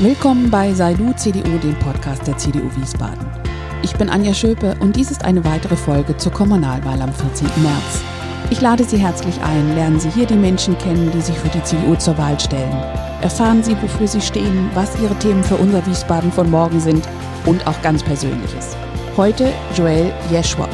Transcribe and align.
Willkommen 0.00 0.48
bei 0.48 0.72
Sei 0.74 0.94
du 0.94 1.12
CDU, 1.16 1.58
dem 1.58 1.76
Podcast 1.80 2.24
der 2.24 2.38
CDU 2.38 2.70
Wiesbaden. 2.76 3.26
Ich 3.82 3.92
bin 3.94 4.08
Anja 4.08 4.32
Schöpe 4.32 4.76
und 4.78 4.94
dies 4.94 5.10
ist 5.10 5.24
eine 5.24 5.44
weitere 5.44 5.74
Folge 5.74 6.16
zur 6.16 6.30
Kommunalwahl 6.30 7.02
am 7.02 7.12
14. 7.12 7.48
März. 7.60 8.04
Ich 8.48 8.60
lade 8.60 8.84
Sie 8.84 8.96
herzlich 8.96 9.40
ein, 9.40 9.74
lernen 9.74 9.98
Sie 9.98 10.08
hier 10.08 10.26
die 10.26 10.36
Menschen 10.36 10.78
kennen, 10.78 11.10
die 11.10 11.20
sich 11.20 11.36
für 11.36 11.48
die 11.48 11.64
CDU 11.64 11.96
zur 11.96 12.16
Wahl 12.16 12.38
stellen. 12.38 12.72
Erfahren 13.22 13.64
Sie, 13.64 13.76
wofür 13.82 14.06
Sie 14.06 14.20
stehen, 14.20 14.70
was 14.72 14.96
Ihre 15.00 15.18
Themen 15.18 15.42
für 15.42 15.56
unser 15.56 15.84
Wiesbaden 15.84 16.30
von 16.30 16.48
morgen 16.48 16.78
sind 16.78 17.04
und 17.44 17.66
auch 17.66 17.82
ganz 17.82 18.04
Persönliches. 18.04 18.76
Heute 19.16 19.52
Joel 19.74 20.12
Jeschua. 20.30 20.68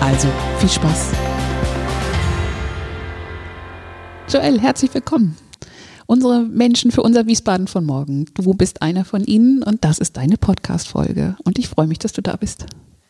Also 0.00 0.26
viel 0.58 0.70
Spaß. 0.70 1.12
Joel, 4.28 4.60
herzlich 4.60 4.92
willkommen 4.92 5.36
unsere 6.06 6.42
Menschen 6.42 6.90
für 6.90 7.02
unser 7.02 7.26
Wiesbaden 7.26 7.66
von 7.66 7.84
morgen. 7.84 8.26
Du 8.34 8.54
bist 8.54 8.82
einer 8.82 9.04
von 9.04 9.24
ihnen 9.24 9.62
und 9.62 9.84
das 9.84 9.98
ist 9.98 10.16
deine 10.16 10.36
Podcast-Folge. 10.36 11.36
Und 11.44 11.58
ich 11.58 11.68
freue 11.68 11.86
mich, 11.86 11.98
dass 11.98 12.12
du 12.12 12.22
da 12.22 12.36
bist. 12.36 12.66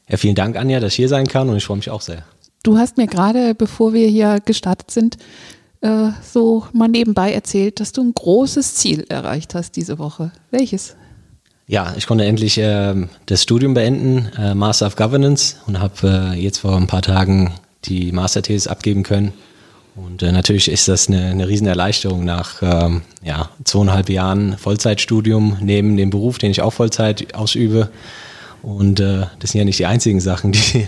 Ja, 0.09 0.17
vielen 0.17 0.35
Dank, 0.35 0.57
Anja, 0.57 0.81
dass 0.81 0.93
ich 0.93 0.97
hier 0.97 1.09
sein 1.09 1.27
kann 1.27 1.49
und 1.49 1.57
ich 1.57 1.65
freue 1.65 1.79
mich 1.79 1.91
auch 1.91 2.01
sehr. 2.01 2.25
Du 2.63 2.79
hast 2.79 2.97
mir 2.97 3.07
gerade, 3.07 3.55
bevor 3.55 3.93
wir 3.93 4.09
hier 4.09 4.41
gestartet 4.45 4.91
sind, 4.91 5.17
äh, 5.83 6.11
so 6.23 6.65
mal 6.73 6.89
nebenbei 6.89 7.33
erzählt, 7.33 7.81
dass 7.81 7.93
du 7.93 8.03
ein 8.03 8.15
großes 8.15 8.75
Ziel 8.75 9.05
erreicht 9.09 9.55
hast 9.55 9.77
diese 9.77 9.99
Woche. 9.99 10.33
Welches? 10.51 10.97
Ja, 11.69 11.95
ich 11.97 12.07
konnte 12.07 12.25
endlich 12.25 12.59
äh, 12.59 12.95
das 13.27 13.43
Studium 13.43 13.75
beenden, 13.75 14.31
äh, 14.39 14.55
Master 14.55 14.87
of 14.87 14.97
Governance, 14.97 15.57
und 15.67 15.81
habe 15.81 16.33
äh, 16.35 16.41
jetzt 16.41 16.59
vor 16.59 16.77
ein 16.77 16.87
paar 16.87 17.03
Tagen 17.03 17.53
die 17.85 18.13
Masterthesis 18.13 18.69
abgeben 18.69 19.03
können. 19.03 19.33
Und 19.97 20.23
äh, 20.23 20.31
natürlich 20.31 20.71
ist 20.71 20.89
das 20.89 21.09
eine, 21.09 21.27
eine 21.27 21.49
Riesenerleichterung 21.49 22.25
nach 22.25 22.63
ähm, 22.63 23.03
ja, 23.23 23.49
zweieinhalb 23.65 24.11
Jahren 24.11 24.59
Vollzeitstudium 24.59 25.57
neben 25.61 25.97
dem 25.97 26.11
Beruf, 26.11 26.39
den 26.39 26.51
ich 26.51 26.61
auch 26.61 26.73
Vollzeit 26.73 27.35
ausübe. 27.35 27.91
Und 28.63 29.01
äh, 29.01 29.27
das 29.39 29.53
sind 29.53 29.61
ja 29.61 29.65
nicht 29.65 29.79
die 29.79 29.87
einzigen 29.87 30.21
Sachen, 30.21 30.53
die, 30.53 30.87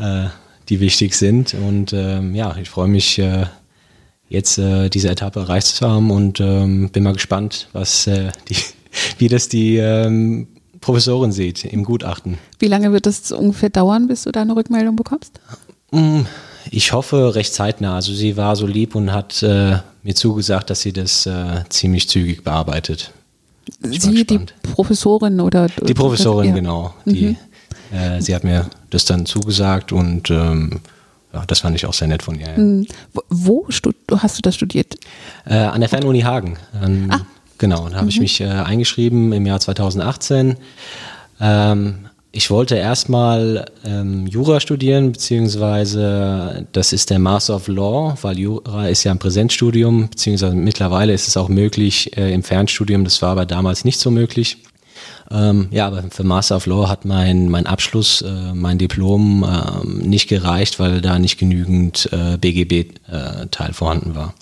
äh, 0.00 0.28
die 0.68 0.80
wichtig 0.80 1.14
sind. 1.14 1.54
Und 1.54 1.92
ähm, 1.92 2.34
ja, 2.34 2.56
ich 2.56 2.70
freue 2.70 2.88
mich, 2.88 3.18
äh, 3.18 3.46
jetzt 4.28 4.58
äh, 4.58 4.88
diese 4.88 5.08
Etappe 5.08 5.40
erreicht 5.40 5.68
zu 5.68 5.88
haben 5.88 6.10
und 6.10 6.40
ähm, 6.40 6.90
bin 6.90 7.02
mal 7.02 7.14
gespannt, 7.14 7.68
was 7.72 8.06
äh, 8.06 8.30
die, 8.48 8.56
wie 9.18 9.28
das 9.28 9.48
die 9.48 9.76
ähm, 9.76 10.48
Professorin 10.80 11.32
sieht 11.32 11.64
im 11.64 11.84
Gutachten. 11.84 12.38
Wie 12.58 12.68
lange 12.68 12.92
wird 12.92 13.06
das 13.06 13.32
ungefähr 13.32 13.70
dauern, 13.70 14.06
bis 14.06 14.22
du 14.22 14.32
deine 14.32 14.54
Rückmeldung 14.54 14.96
bekommst? 14.96 15.40
Ich 16.70 16.92
hoffe 16.92 17.34
recht 17.34 17.52
zeitnah. 17.54 17.96
Also 17.96 18.12
sie 18.12 18.36
war 18.36 18.56
so 18.56 18.66
lieb 18.66 18.94
und 18.94 19.12
hat 19.12 19.42
äh, 19.42 19.78
mir 20.02 20.14
zugesagt, 20.14 20.70
dass 20.70 20.80
sie 20.80 20.92
das 20.92 21.26
äh, 21.26 21.64
ziemlich 21.68 22.08
zügig 22.08 22.44
bearbeitet. 22.44 23.12
Sie, 23.82 24.24
die 24.24 24.40
Professorin 24.62 25.40
oder? 25.40 25.68
Die 25.68 25.94
Professorin, 25.94 26.50
ja. 26.50 26.54
genau. 26.54 26.94
Die, 27.04 27.36
mhm. 27.90 27.96
äh, 27.96 28.20
sie 28.20 28.34
hat 28.34 28.44
mir 28.44 28.68
das 28.90 29.04
dann 29.04 29.26
zugesagt 29.26 29.92
und 29.92 30.30
ähm, 30.30 30.80
ja, 31.32 31.44
das 31.46 31.60
fand 31.60 31.76
ich 31.76 31.84
auch 31.84 31.92
sehr 31.92 32.08
nett 32.08 32.22
von 32.22 32.38
ihr. 32.38 32.48
Ja. 32.48 32.58
Mhm. 32.58 32.86
Wo 33.28 33.66
hast 33.68 34.38
du 34.38 34.42
das 34.42 34.54
studiert? 34.54 34.96
Äh, 35.44 35.56
an 35.56 35.80
der 35.80 35.90
Fernuni 35.90 36.20
Hagen. 36.20 36.56
An, 36.80 37.10
ah. 37.10 37.20
Genau, 37.58 37.88
da 37.88 37.96
habe 37.96 38.04
mhm. 38.04 38.08
ich 38.08 38.20
mich 38.20 38.40
äh, 38.40 38.46
eingeschrieben 38.46 39.32
im 39.32 39.44
Jahr 39.44 39.60
2018. 39.60 40.56
Ähm, 41.40 42.07
ich 42.30 42.50
wollte 42.50 42.76
erstmal 42.76 43.66
ähm, 43.84 44.26
Jura 44.26 44.60
studieren, 44.60 45.12
beziehungsweise 45.12 46.66
das 46.72 46.92
ist 46.92 47.10
der 47.10 47.18
Master 47.18 47.56
of 47.56 47.68
Law, 47.68 48.16
weil 48.20 48.38
Jura 48.38 48.88
ist 48.88 49.04
ja 49.04 49.12
ein 49.12 49.18
Präsenzstudium, 49.18 50.10
beziehungsweise 50.10 50.54
mittlerweile 50.54 51.14
ist 51.14 51.26
es 51.26 51.36
auch 51.36 51.48
möglich 51.48 52.16
äh, 52.16 52.32
im 52.32 52.42
Fernstudium, 52.42 53.04
das 53.04 53.22
war 53.22 53.30
aber 53.30 53.46
damals 53.46 53.84
nicht 53.84 53.98
so 53.98 54.10
möglich. 54.10 54.58
Ähm, 55.30 55.68
ja, 55.70 55.86
aber 55.86 56.04
für 56.10 56.24
Master 56.24 56.56
of 56.56 56.66
Law 56.66 56.88
hat 56.88 57.04
mein, 57.04 57.48
mein 57.48 57.66
Abschluss, 57.66 58.22
äh, 58.22 58.54
mein 58.54 58.78
Diplom 58.78 59.44
äh, 59.44 59.86
nicht 59.86 60.28
gereicht, 60.28 60.78
weil 60.78 61.00
da 61.00 61.18
nicht 61.18 61.38
genügend 61.38 62.08
äh, 62.12 62.36
BGB-Teil 62.38 63.70
äh, 63.70 63.72
vorhanden 63.72 64.14
war. 64.14 64.34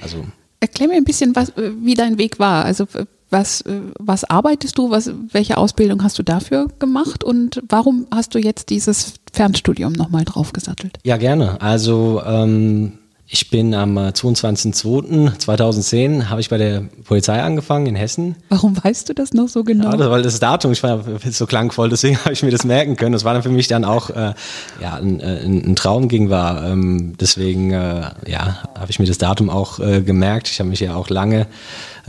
Also 0.00 0.24
Erklär 0.60 0.88
mir 0.88 0.96
ein 0.96 1.04
bisschen, 1.04 1.36
was, 1.36 1.52
wie 1.56 1.94
dein 1.94 2.18
Weg 2.18 2.38
war. 2.38 2.64
Also 2.64 2.86
was, 3.30 3.60
äh, 3.62 3.80
was 3.98 4.24
arbeitest 4.24 4.78
du? 4.78 4.90
Was, 4.90 5.10
welche 5.32 5.58
Ausbildung 5.58 6.02
hast 6.02 6.18
du 6.18 6.22
dafür 6.22 6.68
gemacht? 6.78 7.24
Und 7.24 7.62
warum 7.68 8.06
hast 8.10 8.34
du 8.34 8.38
jetzt 8.38 8.70
dieses 8.70 9.14
Fernstudium 9.32 9.92
nochmal 9.92 10.24
draufgesattelt? 10.24 10.98
Ja, 11.04 11.16
gerne. 11.16 11.60
Also 11.60 12.22
ähm, 12.24 12.94
ich 13.30 13.50
bin 13.50 13.74
am 13.74 13.98
22.02.2010 13.98 15.96
äh, 16.20 16.24
habe 16.24 16.40
ich 16.40 16.48
bei 16.48 16.56
der 16.56 16.84
Polizei 17.04 17.42
angefangen 17.42 17.84
in 17.84 17.94
Hessen. 17.94 18.36
Warum 18.48 18.82
weißt 18.82 19.06
du 19.10 19.12
das 19.12 19.34
noch 19.34 19.48
so 19.48 19.64
genau? 19.64 19.92
Ja, 19.92 20.10
weil 20.10 20.22
das 20.22 20.40
Datum 20.40 20.72
ich 20.72 20.82
war 20.82 21.04
so 21.30 21.44
klangvoll, 21.44 21.90
deswegen 21.90 22.16
habe 22.24 22.32
ich 22.32 22.42
mir 22.42 22.50
das 22.50 22.64
merken 22.64 22.96
können. 22.96 23.12
Das 23.12 23.24
war 23.24 23.34
dann 23.34 23.42
für 23.42 23.50
mich 23.50 23.68
dann 23.68 23.84
auch 23.84 24.08
äh, 24.08 24.32
ja, 24.80 24.94
ein, 24.94 25.20
äh, 25.20 25.40
ein, 25.44 25.62
ein, 25.72 25.76
Traum 25.76 26.08
ging 26.08 26.30
war. 26.30 26.64
Ähm, 26.64 27.18
deswegen 27.20 27.70
äh, 27.72 28.10
ja, 28.26 28.62
habe 28.74 28.90
ich 28.90 28.98
mir 28.98 29.04
das 29.04 29.18
Datum 29.18 29.50
auch 29.50 29.78
äh, 29.78 30.00
gemerkt. 30.00 30.48
Ich 30.48 30.58
habe 30.60 30.70
mich 30.70 30.80
ja 30.80 30.94
auch 30.94 31.10
lange 31.10 31.46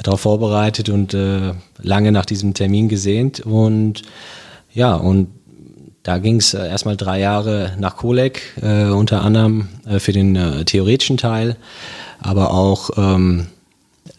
darauf 0.01 0.21
vorbereitet 0.21 0.87
und 0.87 1.13
äh, 1.13 1.51
lange 1.81 2.13
nach 2.13 2.25
diesem 2.25 2.53
Termin 2.53 2.87
gesehnt. 2.87 3.41
Und 3.41 4.03
ja, 4.71 4.95
und 4.95 5.27
da 6.03 6.17
ging 6.17 6.37
es 6.37 6.53
äh, 6.53 6.67
erstmal 6.67 6.97
drei 6.97 7.19
Jahre 7.19 7.73
nach 7.77 7.97
Kolek, 7.97 8.41
äh, 8.61 8.85
unter 8.85 9.21
anderem 9.21 9.67
äh, 9.85 9.99
für 9.99 10.13
den 10.13 10.35
äh, 10.35 10.63
theoretischen 10.65 11.17
Teil, 11.17 11.57
aber 12.19 12.53
auch 12.53 12.91
ähm, 12.97 13.47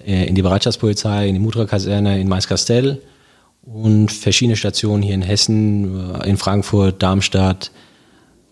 äh, 0.07 0.27
in 0.27 0.35
die 0.35 0.43
Bereitschaftspolizei, 0.43 1.29
in 1.29 1.35
die 1.35 1.41
Mutra-Kaserne 1.41 2.21
in 2.21 2.29
Maiskastell 2.29 3.01
und 3.63 4.13
verschiedene 4.13 4.57
Stationen 4.57 5.03
hier 5.03 5.15
in 5.15 5.23
Hessen, 5.23 6.15
äh, 6.15 6.29
in 6.29 6.37
Frankfurt, 6.37 7.03
Darmstadt, 7.03 7.71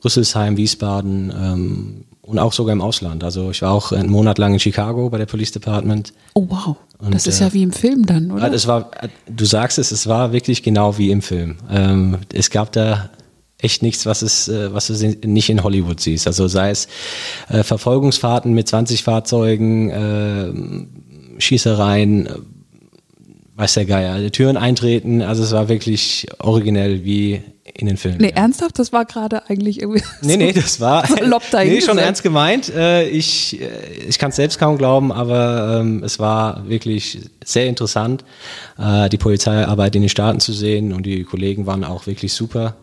Rüsselsheim, 0.04 0.56
Wiesbaden 0.56 1.32
ähm, 1.36 2.04
und 2.22 2.38
auch 2.38 2.52
sogar 2.52 2.72
im 2.72 2.80
Ausland. 2.80 3.24
Also 3.24 3.50
ich 3.50 3.62
war 3.62 3.72
auch 3.72 3.92
einen 3.92 4.10
Monat 4.10 4.38
lang 4.38 4.54
in 4.54 4.60
Chicago 4.60 5.10
bei 5.10 5.18
der 5.18 5.26
Police 5.26 5.52
Department. 5.52 6.12
Oh 6.34 6.46
wow, 6.48 6.76
und, 6.98 7.14
das 7.14 7.26
ist 7.26 7.40
ja 7.40 7.52
wie 7.52 7.62
im 7.62 7.72
Film 7.72 8.06
dann, 8.06 8.30
oder? 8.30 8.50
Das 8.50 8.66
war, 8.66 8.90
du 9.28 9.44
sagst 9.44 9.78
es, 9.78 9.92
es 9.92 10.06
war 10.06 10.32
wirklich 10.32 10.62
genau 10.62 10.98
wie 10.98 11.10
im 11.10 11.22
Film. 11.22 11.56
Ähm, 11.70 12.18
es 12.32 12.50
gab 12.50 12.72
da 12.72 13.10
echt 13.60 13.82
nichts, 13.82 14.06
was 14.06 14.22
es, 14.22 14.48
äh, 14.48 14.72
was 14.72 14.86
du 14.86 15.16
nicht 15.26 15.50
in 15.50 15.62
Hollywood 15.62 16.00
siehst. 16.00 16.26
Also 16.26 16.48
sei 16.48 16.70
es 16.70 16.88
äh, 17.48 17.62
Verfolgungsfahrten 17.62 18.52
mit 18.52 18.68
20 18.68 19.02
Fahrzeugen, 19.02 19.90
äh, 19.90 21.40
Schießereien, 21.40 22.28
weiß 23.56 23.74
der 23.74 23.84
Geier, 23.84 24.30
Türen 24.30 24.56
eintreten. 24.56 25.20
Also 25.20 25.42
es 25.42 25.50
war 25.50 25.68
wirklich 25.68 26.28
originell 26.38 27.04
wie 27.04 27.42
in 27.74 27.86
den 27.86 27.96
Filmen. 27.96 28.18
Nee, 28.20 28.30
ja. 28.30 28.36
ernsthaft? 28.36 28.78
Das 28.78 28.92
war 28.92 29.04
gerade 29.04 29.48
eigentlich 29.48 29.80
irgendwie. 29.80 30.02
Nee, 30.22 30.32
so 30.32 30.38
nee, 30.38 30.52
das 30.52 30.80
war. 30.80 31.04
nee, 31.64 31.80
schon 31.80 31.98
ernst 31.98 32.22
gemeint. 32.22 32.72
Äh, 32.74 33.08
ich 33.08 33.60
äh, 33.60 33.66
ich 34.08 34.18
kann 34.18 34.30
es 34.30 34.36
selbst 34.36 34.58
kaum 34.58 34.78
glauben, 34.78 35.10
aber 35.10 35.80
ähm, 35.80 36.02
es 36.04 36.18
war 36.18 36.68
wirklich 36.68 37.18
sehr 37.44 37.66
interessant, 37.66 38.24
äh, 38.78 39.08
die 39.08 39.18
Polizeiarbeit 39.18 39.96
in 39.96 40.02
den 40.02 40.08
Staaten 40.08 40.38
zu 40.38 40.52
sehen 40.52 40.92
und 40.92 41.04
die 41.06 41.24
Kollegen 41.24 41.66
waren 41.66 41.82
auch 41.82 42.06
wirklich 42.06 42.32
super. 42.32 42.76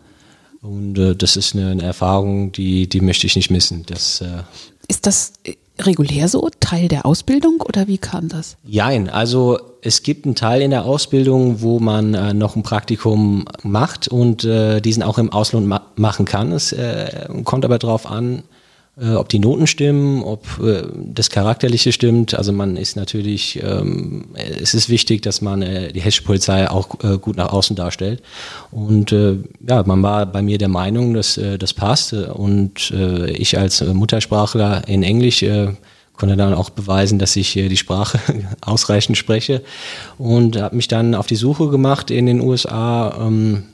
Und 0.66 0.98
äh, 0.98 1.14
das 1.14 1.36
ist 1.36 1.54
eine, 1.54 1.70
eine, 1.70 1.82
Erfahrung, 1.82 2.52
die, 2.52 2.88
die 2.88 3.00
möchte 3.00 3.26
ich 3.26 3.36
nicht 3.36 3.50
missen. 3.50 3.84
Das, 3.86 4.20
äh 4.20 4.42
ist 4.88 5.06
das 5.06 5.32
regulär 5.80 6.28
so, 6.28 6.48
Teil 6.60 6.88
der 6.88 7.04
Ausbildung 7.06 7.60
oder 7.60 7.86
wie 7.86 7.98
kam 7.98 8.28
das? 8.28 8.56
Jein, 8.64 9.10
also 9.10 9.58
es 9.82 10.02
gibt 10.02 10.24
einen 10.24 10.34
Teil 10.34 10.62
in 10.62 10.70
der 10.70 10.84
Ausbildung, 10.84 11.60
wo 11.60 11.80
man 11.80 12.14
äh, 12.14 12.32
noch 12.32 12.56
ein 12.56 12.62
Praktikum 12.62 13.44
macht 13.62 14.08
und 14.08 14.44
äh, 14.44 14.80
diesen 14.80 15.02
auch 15.02 15.18
im 15.18 15.32
Ausland 15.32 15.66
ma 15.66 15.82
machen 15.96 16.24
kann. 16.24 16.52
Es 16.52 16.72
äh, 16.72 17.28
kommt 17.44 17.64
aber 17.64 17.78
darauf 17.78 18.06
an, 18.10 18.42
äh, 19.00 19.14
ob 19.14 19.28
die 19.28 19.38
Noten 19.38 19.66
stimmen, 19.66 20.22
ob 20.22 20.44
äh, 20.60 20.84
das 20.94 21.30
Charakterliche 21.30 21.92
stimmt. 21.92 22.34
Also 22.34 22.52
man 22.52 22.76
ist 22.76 22.96
natürlich, 22.96 23.62
ähm, 23.62 24.26
es 24.34 24.74
ist 24.74 24.88
wichtig, 24.88 25.22
dass 25.22 25.42
man 25.42 25.62
äh, 25.62 25.92
die 25.92 26.00
hessische 26.00 26.24
Polizei 26.24 26.70
auch 26.70 27.02
äh, 27.04 27.18
gut 27.18 27.36
nach 27.36 27.52
außen 27.52 27.76
darstellt. 27.76 28.22
Und 28.70 29.12
äh, 29.12 29.36
ja, 29.68 29.82
man 29.84 30.02
war 30.02 30.26
bei 30.26 30.42
mir 30.42 30.58
der 30.58 30.68
Meinung, 30.68 31.14
dass 31.14 31.36
äh, 31.36 31.58
das 31.58 31.74
passt. 31.74 32.12
Und 32.14 32.90
äh, 32.90 33.30
ich 33.32 33.58
als 33.58 33.82
Muttersprachler 33.82 34.88
in 34.88 35.02
Englisch 35.02 35.42
äh, 35.42 35.74
konnte 36.16 36.36
dann 36.36 36.54
auch 36.54 36.70
beweisen, 36.70 37.18
dass 37.18 37.36
ich 37.36 37.56
äh, 37.56 37.68
die 37.68 37.76
Sprache 37.76 38.18
ausreichend 38.62 39.18
spreche 39.18 39.62
und 40.18 40.56
habe 40.56 40.76
mich 40.76 40.88
dann 40.88 41.14
auf 41.14 41.26
die 41.26 41.36
Suche 41.36 41.68
gemacht 41.68 42.10
in 42.10 42.26
den 42.26 42.40
USA. 42.40 43.14
Ähm, 43.20 43.64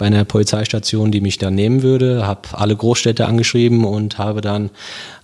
bei 0.00 0.06
einer 0.06 0.24
Polizeistation, 0.24 1.12
die 1.12 1.20
mich 1.20 1.36
dann 1.36 1.54
nehmen 1.54 1.82
würde, 1.82 2.26
habe 2.26 2.40
alle 2.52 2.74
Großstädte 2.74 3.26
angeschrieben 3.26 3.84
und 3.84 4.16
habe 4.16 4.40
dann 4.40 4.70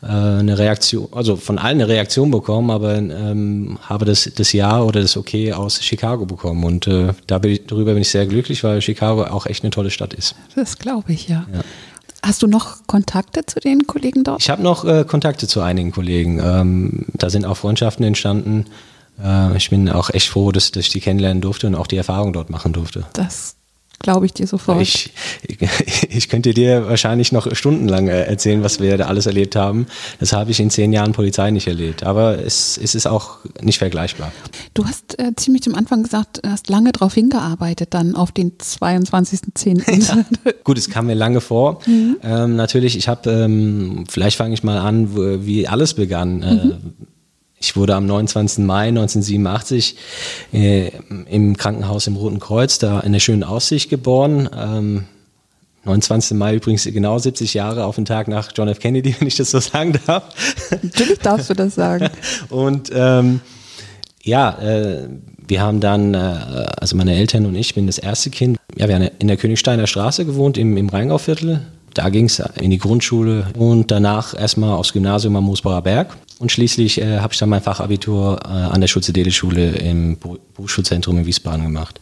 äh, 0.03 0.09
eine 0.09 0.59
Reaktion, 0.59 1.09
also 1.13 1.37
von 1.37 1.59
allen 1.59 1.81
eine 1.81 1.89
Reaktion 1.89 2.31
bekommen, 2.31 2.71
aber 2.71 2.95
ähm, 2.95 3.79
habe 3.81 4.05
das, 4.05 4.31
das 4.37 4.53
Ja 4.53 4.83
oder 4.83 5.01
das 5.01 5.17
Okay 5.17 5.55
aus 5.55 5.83
Chicago 5.83 6.27
bekommen 6.27 6.63
und 6.63 6.87
äh, 6.89 7.15
darüber 7.27 7.95
bin 7.95 8.03
ich 8.03 8.11
sehr 8.11 8.27
glücklich, 8.27 8.63
weil 8.65 8.83
Chicago 8.83 9.25
auch 9.25 9.47
echt 9.47 9.65
eine 9.65 9.71
tolle 9.71 9.91
Stadt 9.91 10.13
ist. 10.13 10.35
Das 10.55 10.79
glaube 10.79 11.11
ich, 11.15 11.27
ja. 11.27 11.47
ja. 11.55 11.61
Hast 12.23 12.43
du 12.43 12.47
noch 12.47 12.87
Kontakte 12.87 13.47
zu 13.47 13.59
den 13.61 13.87
Kollegen 13.87 14.25
dort? 14.25 14.43
Ich 14.43 14.51
habe 14.51 14.63
noch 14.63 14.85
äh, 14.85 15.07
Kontakte 15.07 15.49
zu 15.49 15.63
einigen 15.63 15.91
Kollegen. 15.91 16.39
Ähm, 16.39 17.07
da 17.15 17.31
sind 17.31 17.47
auch 17.47 17.57
Freundschaften 17.57 18.05
entstanden. 18.05 18.67
äh, 19.25 19.57
ich 19.57 19.71
bin 19.71 19.89
auch 19.89 20.11
echt 20.11 20.29
froh, 20.29 20.53
dass, 20.53 20.71
dass 20.71 20.85
ich 20.85 20.91
die 20.91 21.01
kennenlernen 21.01 21.41
durfte 21.41 21.67
und 21.67 21.75
auch 21.77 21.87
die 21.87 21.97
Erfahrung 21.97 22.35
dort 22.35 22.51
machen 22.51 22.75
durfte. 22.75 23.07
Das 23.15 23.56
glaube 23.99 24.27
ich 24.27 24.33
dir 24.33 24.47
sofort. 24.47 24.81
Ich, 24.81 25.11
ich, 26.09 26.29
könnte 26.29 26.53
dir 26.53 26.87
wahrscheinlich 26.89 27.33
noch 27.33 27.55
stundenlang 27.55 28.09
äh, 28.09 28.25
erzählen, 28.25 28.63
was 28.63 28.81
wir 28.81 28.97
da 28.97 29.07
alles 29.07 29.27
erlebt 29.27 29.57
haben. 29.57 29.87
Das 30.21 30.33
habe 30.33 30.51
ich 30.51 30.61
in 30.61 30.71
zehn 30.71 30.93
Jahren 30.93 31.13
Polizei 31.13 31.51
nicht 31.51 31.67
erlebt. 31.67 32.03
Aber 32.05 32.39
es, 32.39 32.79
es 32.83 32.95
ist 32.95 33.07
auch 33.07 33.39
nicht 33.61 33.79
vergleichbar. 33.79 34.33
Du 34.75 34.85
hast 34.85 35.19
äh, 35.19 35.33
ziemlich 35.37 35.67
am 35.67 35.75
Anfang 35.75 36.03
gesagt, 36.03 36.41
hast 36.47 36.69
lange 36.69 36.93
darauf 36.93 37.15
hingearbeitet, 37.15 37.95
dann 37.95 38.15
auf 38.15 38.33
den 38.33 38.53
22.10. 38.59 39.85
Ja. 40.07 40.25
Gut, 40.63 40.79
es 40.79 40.91
kam 40.91 41.07
mir 41.07 41.15
lange 41.15 41.41
vor. 41.41 41.81
Mhm. 41.87 42.19
Ähm, 42.23 42.57
natürlich, 42.57 42.97
ich 42.97 43.09
habe, 43.09 43.31
ähm, 43.31 44.05
vielleicht 44.09 44.37
fange 44.37 44.55
ich 44.55 44.63
mal 44.63 44.79
an, 44.79 45.17
wie 45.45 45.67
alles 45.67 45.95
begann. 45.95 46.43
Äh, 46.43 46.55
mhm. 46.55 46.77
Ich 47.59 47.77
wurde 47.77 47.95
am 47.95 48.07
29. 48.07 48.65
Mai 48.65 48.89
1987 48.89 49.97
äh, 50.53 50.91
im 51.29 51.57
Krankenhaus 51.57 52.07
im 52.07 52.17
Roten 52.17 52.39
Kreuz, 52.39 52.79
da 52.79 53.01
in 53.01 53.13
der 53.13 53.21
schönen 53.21 53.45
Aussicht 53.45 53.89
geboren. 53.89 54.49
Ähm, 54.55 55.05
29. 55.85 56.37
Mai 56.37 56.57
übrigens 56.57 56.85
genau 56.85 57.19
70 57.19 57.55
Jahre 57.55 57.85
auf 57.85 57.95
den 57.95 58.05
Tag 58.05 58.29
nach 58.29 58.51
John 58.55 58.69
F. 58.69 58.81
Kennedy, 58.81 59.15
wenn 59.21 59.29
ich 59.29 59.37
das 59.37 59.51
so 59.51 59.61
sagen 59.61 59.99
darf. 60.07 60.25
Natürlich 60.83 61.19
darfst 61.21 61.49
du 61.49 61.55
das 61.55 61.75
sagen. 61.75 62.11
Und 62.51 62.91
ähm, 62.95 63.41
ja, 64.23 64.59
äh, 64.59 65.09
wir 65.49 65.61
haben 65.61 65.81
dann, 65.81 66.15
äh, 66.15 66.19
also 66.19 66.97
meine 66.97 67.15
Eltern 67.15 67.47
und 67.47 67.55
ich, 67.55 67.75
bin 67.75 67.87
das 67.87 67.99
erste 67.99 68.31
Kind. 68.31 68.59
Ja, 68.77 68.89
wir 68.89 68.97
haben 68.97 69.09
in 69.21 69.29
der 69.29 69.37
Königsteiner 69.37 69.87
Straße 69.87 70.25
gewohnt, 70.25 70.59
im, 70.59 70.77
im 70.77 70.89
Rheingauviertel. 70.89 71.61
Da 71.95 72.09
ging 72.09 72.27
es 72.27 72.43
in 72.61 72.73
die 72.73 72.79
Grundschule 72.79 73.47
und 73.57 73.93
danach 73.93 74.39
erstmal 74.39 74.73
aufs 74.73 74.93
Gymnasium 74.93 75.37
am 75.37 75.45
Moosbacher 75.45 75.83
Berg. 75.83 76.17
Und 76.39 76.53
schließlich 76.53 77.01
äh, 77.01 77.19
habe 77.21 77.33
ich 77.33 77.39
dann 77.39 77.49
mein 77.49 77.63
Fachabitur 77.63 78.39
äh, 78.45 78.49
an 78.49 78.81
der 78.81 78.89
Schulze-Dele-Schule 78.89 79.71
im 79.77 80.19
Berufsschulzentrum 80.55 81.17
in 81.19 81.27
Wiesbaden 81.27 81.63
gemacht. 81.63 82.01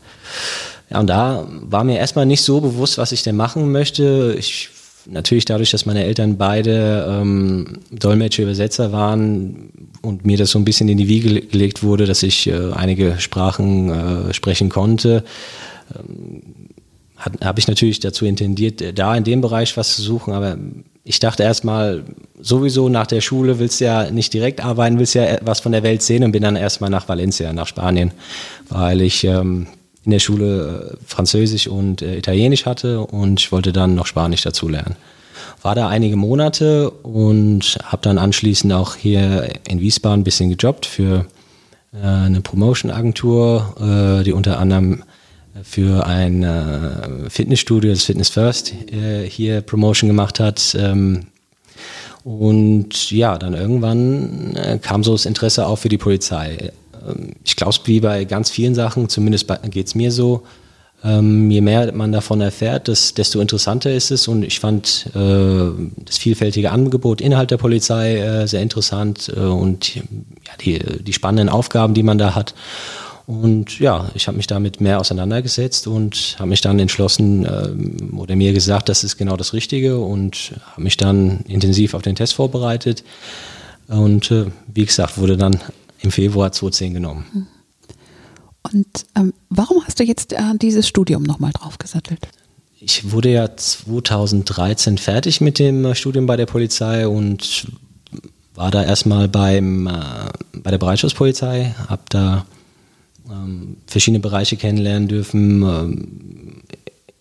Ja, 0.91 1.01
und 1.01 1.07
da 1.07 1.47
war 1.49 1.85
mir 1.85 1.99
erstmal 1.99 2.27
nicht 2.27 2.43
so 2.43 2.61
bewusst, 2.61 2.99
was 2.99 3.13
ich 3.13 3.23
denn 3.23 3.37
machen 3.37 3.71
möchte. 3.71 4.35
Ich, 4.37 4.71
natürlich 5.07 5.45
dadurch, 5.45 5.71
dass 5.71 5.87
meine 5.87 6.05
Eltern 6.05 6.37
beide 6.37 7.07
ähm, 7.09 7.79
Dolmetscher, 7.93 8.43
Übersetzer 8.43 8.91
waren 8.91 9.71
und 10.03 10.27
mir 10.27 10.37
das 10.37 10.51
so 10.51 10.59
ein 10.59 10.65
bisschen 10.65 10.89
in 10.89 10.99
die 10.99 11.09
Wiege 11.09 11.41
gelegt 11.41 11.85
wurde, 11.85 12.05
dass 12.05 12.25
ich 12.25 12.49
äh, 12.49 12.73
einige 12.73 13.21
Sprachen 13.21 13.91
äh, 13.91 14.35
sprechen 14.35 14.69
konnte, 14.69 15.25
ähm, 15.97 16.43
habe 17.41 17.59
ich 17.59 17.69
natürlich 17.69 18.01
dazu 18.01 18.27
intendiert, 18.27 18.99
da 18.99 19.17
in 19.17 19.25
dem 19.25 19.41
Bereich 19.41 19.77
was 19.77 19.97
zu 19.97 20.03
suchen, 20.03 20.35
aber 20.35 20.59
ich 21.05 21.19
dachte 21.19 21.43
erstmal, 21.43 22.03
sowieso 22.41 22.89
nach 22.89 23.07
der 23.07 23.21
Schule 23.21 23.59
willst 23.59 23.81
du 23.81 23.85
ja 23.85 24.11
nicht 24.11 24.33
direkt 24.33 24.65
arbeiten, 24.65 24.99
willst 24.99 25.15
ja 25.15 25.39
was 25.43 25.61
von 25.61 25.73
der 25.73 25.83
Welt 25.83 26.03
sehen 26.03 26.25
und 26.25 26.33
bin 26.33 26.43
dann 26.43 26.57
erstmal 26.57 26.89
nach 26.89 27.09
Valencia, 27.09 27.53
nach 27.53 27.67
Spanien, 27.67 28.13
weil 28.71 29.03
ich 29.03 29.23
ähm, 29.25 29.67
in 30.05 30.11
der 30.11 30.19
Schule 30.19 30.93
äh, 30.93 30.97
Französisch 31.07 31.69
und 31.69 32.01
äh, 32.01 32.17
Italienisch 32.17 32.65
hatte 32.65 33.01
und 33.01 33.41
ich 33.41 33.53
wollte 33.53 33.73
dann 33.73 33.95
noch 33.95 34.07
Spanisch 34.07 34.43
dazu 34.43 34.69
lernen. 34.69 34.97
War 35.61 35.75
da 35.75 35.89
einige 35.89 36.17
Monate 36.17 36.91
und 36.91 37.79
habe 37.85 38.03
dann 38.03 38.19
anschließend 38.19 38.73
auch 38.73 38.97
hier 38.97 39.49
in 39.69 39.81
Wiesbaden 39.81 40.21
ein 40.21 40.25
bisschen 40.25 40.57
gejobbt 40.57 40.87
für 40.87 41.27
äh, 41.93 42.07
eine 42.07 42.41
Promotion-Agentur, 42.41 44.21
äh, 44.21 44.25
die 44.25 44.33
unter 44.33 44.59
anderem 44.59 45.05
für 45.63 46.07
ein 46.07 46.43
äh, 46.43 47.31
Fitnessstudio, 47.31 47.91
das 47.91 48.05
Fitness 48.05 48.29
First, 48.29 48.75
äh, 48.93 49.29
hier 49.29 49.61
Promotion 49.61 50.09
gemacht 50.09 50.41
hat. 50.41 50.77
Ähm, 50.79 51.27
und 52.25 53.11
ja, 53.11 53.39
dann 53.39 53.55
irgendwann 53.55 54.57
äh, 54.57 54.79
kam 54.79 55.05
so 55.05 55.13
das 55.13 55.27
Interesse 55.27 55.67
auch 55.67 55.77
für 55.77 55.89
die 55.89 55.99
Polizei. 55.99 56.73
Ähm, 57.07 57.33
ich 57.45 57.55
glaube, 57.55 57.77
wie 57.85 58.01
bei 58.01 58.25
ganz 58.25 58.51
vielen 58.51 58.75
Sachen, 58.75 59.09
zumindest 59.09 59.47
geht 59.71 59.87
es 59.87 59.95
mir 59.95 60.11
so, 60.11 60.43
ähm, 61.05 61.51
je 61.51 61.61
mehr 61.61 61.93
man 61.93 62.13
davon 62.13 62.41
erfährt, 62.41 62.89
desto 62.89 63.41
interessanter 63.41 63.93
ist 63.93 64.11
es. 64.11 64.27
Und 64.27 64.43
ich 64.43 64.59
fand 64.59 65.07
äh, 65.15 65.71
das 66.05 66.17
vielfältige 66.17 66.73
Angebot 66.73 67.21
innerhalb 67.21 67.49
der 67.49 67.59
Polizei 67.59 68.17
äh, 68.17 68.49
sehr 68.49 68.63
interessant 68.63 69.31
äh, 69.37 69.41
und 69.41 69.97
ja, 69.97 70.03
die, 70.63 70.79
die 70.79 71.13
spannenden 71.13 71.51
Aufgaben, 71.51 71.93
die 71.93 72.03
man 72.03 72.17
da 72.17 72.35
hat. 72.35 72.55
Und 73.27 73.79
ja, 73.79 74.11
ich 74.15 74.27
habe 74.27 74.37
mich 74.37 74.47
damit 74.47 74.81
mehr 74.83 75.01
auseinandergesetzt 75.01 75.87
und 75.87 76.37
habe 76.39 76.51
mich 76.51 76.61
dann 76.61 76.79
entschlossen 76.79 77.47
ähm, 77.47 78.19
oder 78.19 78.37
mir 78.37 78.53
gesagt, 78.53 78.91
das 78.91 79.03
ist 79.03 79.17
genau 79.17 79.37
das 79.37 79.55
Richtige 79.55 79.99
und 79.99 80.53
habe 80.73 80.83
mich 80.83 80.99
dann 80.99 81.41
intensiv 81.49 81.95
auf 81.95 82.03
den 82.03 82.17
Test 82.17 82.35
vorbereitet. 82.35 83.03
Und 83.89 84.31
äh, 84.31 84.47
wie 84.67 84.85
gesagt, 84.85 85.17
wurde 85.17 85.39
dann 85.39 85.59
im 86.01 86.11
Februar 86.11 86.53
2010 86.53 86.95
genommen. 86.95 87.49
Und 88.73 89.07
ähm, 89.17 89.33
warum 89.49 89.83
hast 89.85 90.01
du 90.01 90.05
jetzt 90.05 90.33
äh, 90.33 90.39
dieses 90.61 90.87
Studium 90.87 91.23
nochmal 91.23 91.53
draufgesattelt? 91.53 92.29
Ich 92.81 93.11
wurde 93.11 93.31
ja 93.31 93.57
2013 93.57 94.99
fertig 94.99 95.41
mit 95.41 95.59
dem 95.59 95.85
äh, 95.87 95.95
Studium 95.95 96.27
bei 96.27 96.37
der 96.37 96.47
Polizei 96.47 97.09
und 97.09 97.69
war 98.55 98.71
da 98.71 98.83
erstmal 98.83 99.29
beim, 99.29 99.87
äh, 99.87 99.93
bei 100.53 100.71
der 100.71 100.79
Bereitschaftspolizei, 100.79 101.75
habe 101.89 102.03
da 102.09 102.47
ähm, 103.31 103.79
verschiedene 103.87 104.21
Bereiche 104.21 104.57
kennenlernen 104.57 105.09
dürfen. 105.09 105.63
Ähm, 105.63 106.63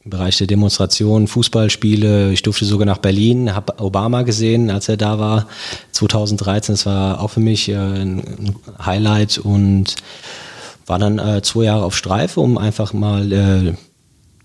Im 0.04 0.10
Bereich 0.10 0.38
der 0.38 0.48
Demonstrationen, 0.48 1.28
Fußballspiele. 1.28 2.34
Ich 2.34 2.42
durfte 2.42 2.66
sogar 2.66 2.86
nach 2.86 2.98
Berlin, 2.98 3.56
habe 3.56 3.80
Obama 3.80 4.24
gesehen, 4.24 4.70
als 4.70 4.90
er 4.90 4.98
da 4.98 5.18
war, 5.18 5.48
2013. 5.92 6.74
Das 6.74 6.86
war 6.86 7.22
auch 7.22 7.30
für 7.30 7.40
mich 7.40 7.70
äh, 7.70 7.76
ein 7.76 8.56
Highlight 8.84 9.38
und 9.38 9.96
war 10.86 11.00
dann 11.00 11.20
äh, 11.20 11.42
zwei 11.42 11.64
Jahre 11.64 11.86
auf 11.86 11.96
Streife, 11.96 12.42
um 12.42 12.58
einfach 12.58 12.92
mal 12.92 13.32
äh, 13.32 13.74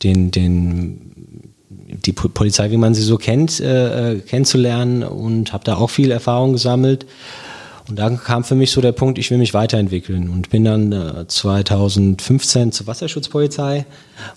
den, 0.03 0.31
den 0.31 1.05
die 1.91 2.13
Polizei, 2.13 2.71
wie 2.71 2.77
man 2.77 2.95
sie 2.95 3.03
so 3.03 3.17
kennt, 3.17 3.57
kennenzulernen 3.57 5.03
und 5.03 5.55
habe 5.55 5.65
da 5.65 5.77
auch 5.77 5.89
viel 5.89 6.11
Erfahrung 6.11 6.53
gesammelt. 6.53 7.07
Und 7.89 7.99
dann 7.99 8.23
kam 8.23 8.45
für 8.45 8.55
mich 8.55 8.71
so 8.71 8.83
der 8.83 8.93
Punkt, 8.93 9.19
ich 9.19 9.31
will 9.31 9.39
mich 9.39 9.55
weiterentwickeln 9.55 10.29
und 10.29 10.51
bin 10.51 10.65
dann 10.65 10.93
äh, 10.93 11.27
2015 11.27 12.71
zur 12.73 12.87
Wasserschutzpolizei, 12.87 13.87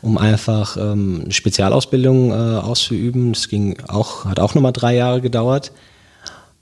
um 0.02 0.18
einfach 0.18 0.78
ähm, 0.78 1.22
eine 1.26 1.34
Spezialausbildung 1.34 2.32
äh, 2.32 2.34
auszuüben. 2.34 3.34
Das 3.34 3.50
ging 3.50 3.78
auch, 3.88 4.26
hat 4.26 4.40
auch 4.40 4.56
nochmal 4.56 4.72
drei 4.72 4.96
Jahre 4.96 5.20
gedauert. 5.20 5.74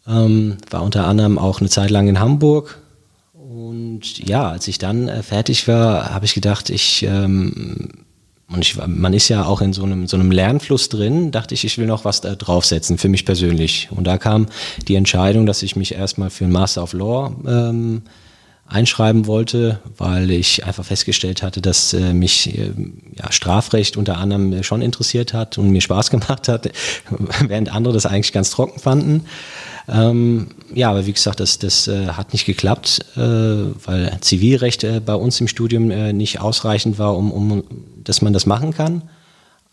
Ähm, 0.07 0.57
war 0.71 0.81
unter 0.81 1.05
anderem 1.05 1.37
auch 1.37 1.59
eine 1.59 1.69
Zeit 1.69 1.91
lang 1.91 2.07
in 2.07 2.19
Hamburg. 2.19 2.79
Und 3.33 4.17
ja, 4.27 4.49
als 4.49 4.67
ich 4.67 4.79
dann 4.79 5.07
äh, 5.07 5.21
fertig 5.21 5.67
war, 5.67 6.11
habe 6.11 6.25
ich 6.25 6.33
gedacht, 6.33 6.71
ich 6.71 7.03
ähm, 7.03 7.89
und 8.51 8.61
ich, 8.61 8.77
man 8.85 9.13
ist 9.13 9.29
ja 9.29 9.45
auch 9.45 9.61
in 9.61 9.73
so 9.73 9.83
einem, 9.83 10.07
so 10.07 10.17
einem 10.17 10.31
Lernfluss 10.31 10.89
drin, 10.89 11.31
dachte 11.31 11.53
ich, 11.53 11.65
ich 11.65 11.77
will 11.77 11.85
noch 11.85 12.03
was 12.03 12.21
da 12.21 12.33
draufsetzen 12.33 12.97
für 12.97 13.07
mich 13.07 13.25
persönlich. 13.25 13.89
Und 13.91 14.05
da 14.05 14.17
kam 14.17 14.47
die 14.87 14.95
Entscheidung, 14.95 15.45
dass 15.45 15.61
ich 15.61 15.75
mich 15.75 15.93
erstmal 15.93 16.31
für 16.31 16.45
ein 16.45 16.51
Master 16.51 16.81
of 16.81 16.93
Law 16.93 17.31
ähm, 17.47 18.01
einschreiben 18.65 19.27
wollte, 19.27 19.79
weil 19.97 20.31
ich 20.31 20.65
einfach 20.65 20.83
festgestellt 20.83 21.43
hatte, 21.43 21.61
dass 21.61 21.93
äh, 21.93 22.13
mich 22.13 22.57
äh, 22.57 22.71
ja, 23.15 23.31
Strafrecht 23.31 23.97
unter 23.97 24.17
anderem 24.17 24.63
schon 24.63 24.81
interessiert 24.81 25.33
hat 25.33 25.57
und 25.59 25.69
mir 25.69 25.81
Spaß 25.81 26.09
gemacht 26.11 26.47
hat, 26.47 26.71
während 27.47 27.73
andere 27.73 27.93
das 27.93 28.07
eigentlich 28.07 28.33
ganz 28.33 28.49
trocken 28.49 28.79
fanden. 28.79 29.25
Ähm, 29.91 30.47
ja, 30.73 30.91
aber 30.91 31.05
wie 31.05 31.13
gesagt, 31.13 31.39
das, 31.39 31.57
das 31.57 31.87
äh, 31.87 32.07
hat 32.09 32.33
nicht 32.33 32.45
geklappt, 32.45 32.99
äh, 33.15 33.19
weil 33.19 34.17
Zivilrecht 34.21 34.83
äh, 34.83 35.01
bei 35.03 35.15
uns 35.15 35.41
im 35.41 35.47
Studium 35.47 35.89
äh, 35.89 36.13
nicht 36.13 36.39
ausreichend 36.39 36.99
war, 36.99 37.17
um, 37.17 37.31
um, 37.31 37.63
dass 38.03 38.21
man 38.21 38.33
das 38.33 38.45
machen 38.45 38.73
kann. 38.73 39.03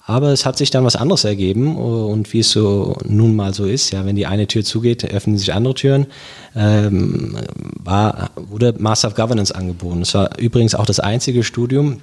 Aber 0.09 0.29
es 0.29 0.47
hat 0.47 0.57
sich 0.57 0.71
dann 0.71 0.85
was 0.85 0.95
anderes 0.95 1.25
ergeben 1.25 1.77
und 1.77 2.33
wie 2.33 2.39
es 2.39 2.53
so 2.53 2.97
nun 3.05 3.35
mal 3.35 3.53
so 3.53 3.65
ist, 3.67 3.91
ja, 3.91 4.07
wenn 4.07 4.15
die 4.15 4.27
eine 4.27 4.47
Tür 4.47 4.63
zugeht, 4.63 5.05
öffnen 5.05 5.37
sich 5.37 5.53
andere 5.53 5.75
Türen, 5.75 6.07
ähm, 6.55 7.37
war, 7.83 8.31
wurde 8.37 8.73
Master 8.79 9.09
of 9.09 9.17
Governance 9.17 9.53
angeboten. 9.53 10.03
Es 10.03 10.15
war 10.15 10.39
übrigens 10.39 10.77
auch 10.77 10.87
das 10.87 11.01
einzige 11.01 11.43
Studium, 11.43 12.03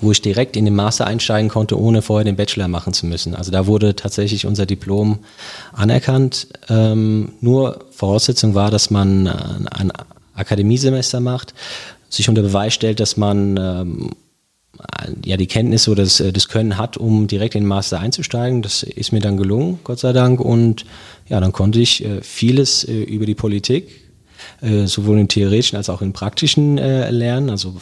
wo 0.00 0.12
ich 0.12 0.22
direkt 0.22 0.56
in 0.56 0.64
den 0.64 0.74
Master 0.74 1.06
einsteigen 1.06 1.48
konnte, 1.48 1.78
ohne 1.78 2.02
vorher 2.02 2.24
den 2.24 2.36
Bachelor 2.36 2.68
machen 2.68 2.92
zu 2.92 3.06
müssen. 3.06 3.34
Also 3.34 3.50
da 3.50 3.66
wurde 3.66 3.96
tatsächlich 3.96 4.46
unser 4.46 4.66
Diplom 4.66 5.18
anerkannt. 5.72 6.46
Ähm, 6.68 7.32
nur 7.40 7.86
Voraussetzung 7.90 8.54
war, 8.54 8.70
dass 8.70 8.90
man 8.90 9.26
äh, 9.26 9.32
ein 9.70 9.92
Akademiesemester 10.34 11.20
macht, 11.20 11.54
sich 12.08 12.28
unter 12.28 12.42
Beweis 12.42 12.72
stellt, 12.74 13.00
dass 13.00 13.16
man 13.16 13.56
ähm, 13.56 14.10
ja 15.24 15.36
die 15.36 15.46
Kenntnisse 15.46 15.90
oder 15.90 16.04
das, 16.04 16.20
äh, 16.20 16.32
das 16.32 16.48
Können 16.48 16.76
hat, 16.76 16.96
um 16.96 17.26
direkt 17.26 17.54
in 17.54 17.62
den 17.62 17.68
Master 17.68 18.00
einzusteigen. 18.00 18.62
Das 18.62 18.82
ist 18.82 19.12
mir 19.12 19.20
dann 19.20 19.36
gelungen, 19.36 19.80
Gott 19.84 19.98
sei 19.98 20.12
Dank. 20.12 20.40
Und 20.40 20.84
ja, 21.28 21.40
dann 21.40 21.52
konnte 21.52 21.80
ich 21.80 22.04
äh, 22.04 22.22
vieles 22.22 22.84
äh, 22.84 23.02
über 23.02 23.26
die 23.26 23.34
Politik, 23.34 23.88
äh, 24.62 24.86
sowohl 24.86 25.18
im 25.18 25.28
theoretischen 25.28 25.76
als 25.76 25.90
auch 25.90 26.00
im 26.00 26.12
praktischen 26.12 26.78
äh, 26.78 27.10
lernen. 27.10 27.50
Also 27.50 27.74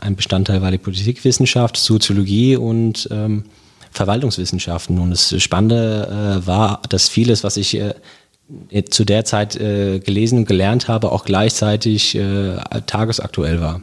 ein 0.00 0.16
Bestandteil 0.16 0.62
war 0.62 0.70
die 0.70 0.78
Politikwissenschaft, 0.78 1.76
Soziologie 1.76 2.56
und 2.56 3.08
ähm, 3.10 3.44
Verwaltungswissenschaften. 3.90 4.98
Und 4.98 5.10
das 5.10 5.40
Spannende 5.42 6.40
äh, 6.42 6.46
war, 6.46 6.82
dass 6.88 7.08
vieles, 7.08 7.44
was 7.44 7.56
ich 7.56 7.76
äh, 7.76 7.94
zu 8.90 9.04
der 9.04 9.24
Zeit 9.24 9.56
äh, 9.56 10.00
gelesen 10.00 10.38
und 10.38 10.48
gelernt 10.48 10.88
habe, 10.88 11.12
auch 11.12 11.24
gleichzeitig 11.24 12.14
äh, 12.14 12.56
tagesaktuell 12.86 13.60
war. 13.60 13.80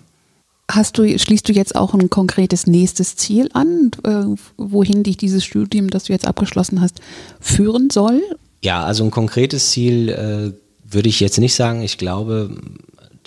Hast 0.70 0.98
du, 0.98 1.20
schließt 1.20 1.50
du 1.50 1.53
jetzt 1.53 1.75
auch 1.75 1.94
ein 1.94 2.10
konkretes 2.10 2.65
nächstes 2.65 3.15
Ziel 3.18 3.50
an, 3.53 3.91
äh, 4.06 4.24
wohin 4.58 5.03
dich 5.03 5.18
dieses 5.18 5.44
Studium, 5.44 5.89
das 5.89 6.06
du 6.06 6.13
jetzt 6.13 6.27
abgeschlossen 6.27 6.80
hast, 6.80 7.01
führen 7.41 7.89
soll? 7.89 8.22
Ja, 8.63 8.84
also 8.84 9.03
ein 9.03 9.12
konkretes 9.12 9.72
Ziel 9.72 10.10
äh, 10.10 10.53
würde 10.94 11.10
ich 11.10 11.20
jetzt 11.20 11.39
nicht 11.39 11.56
sagen. 11.56 11.82
Ich 11.82 11.98
glaube, 11.98 12.56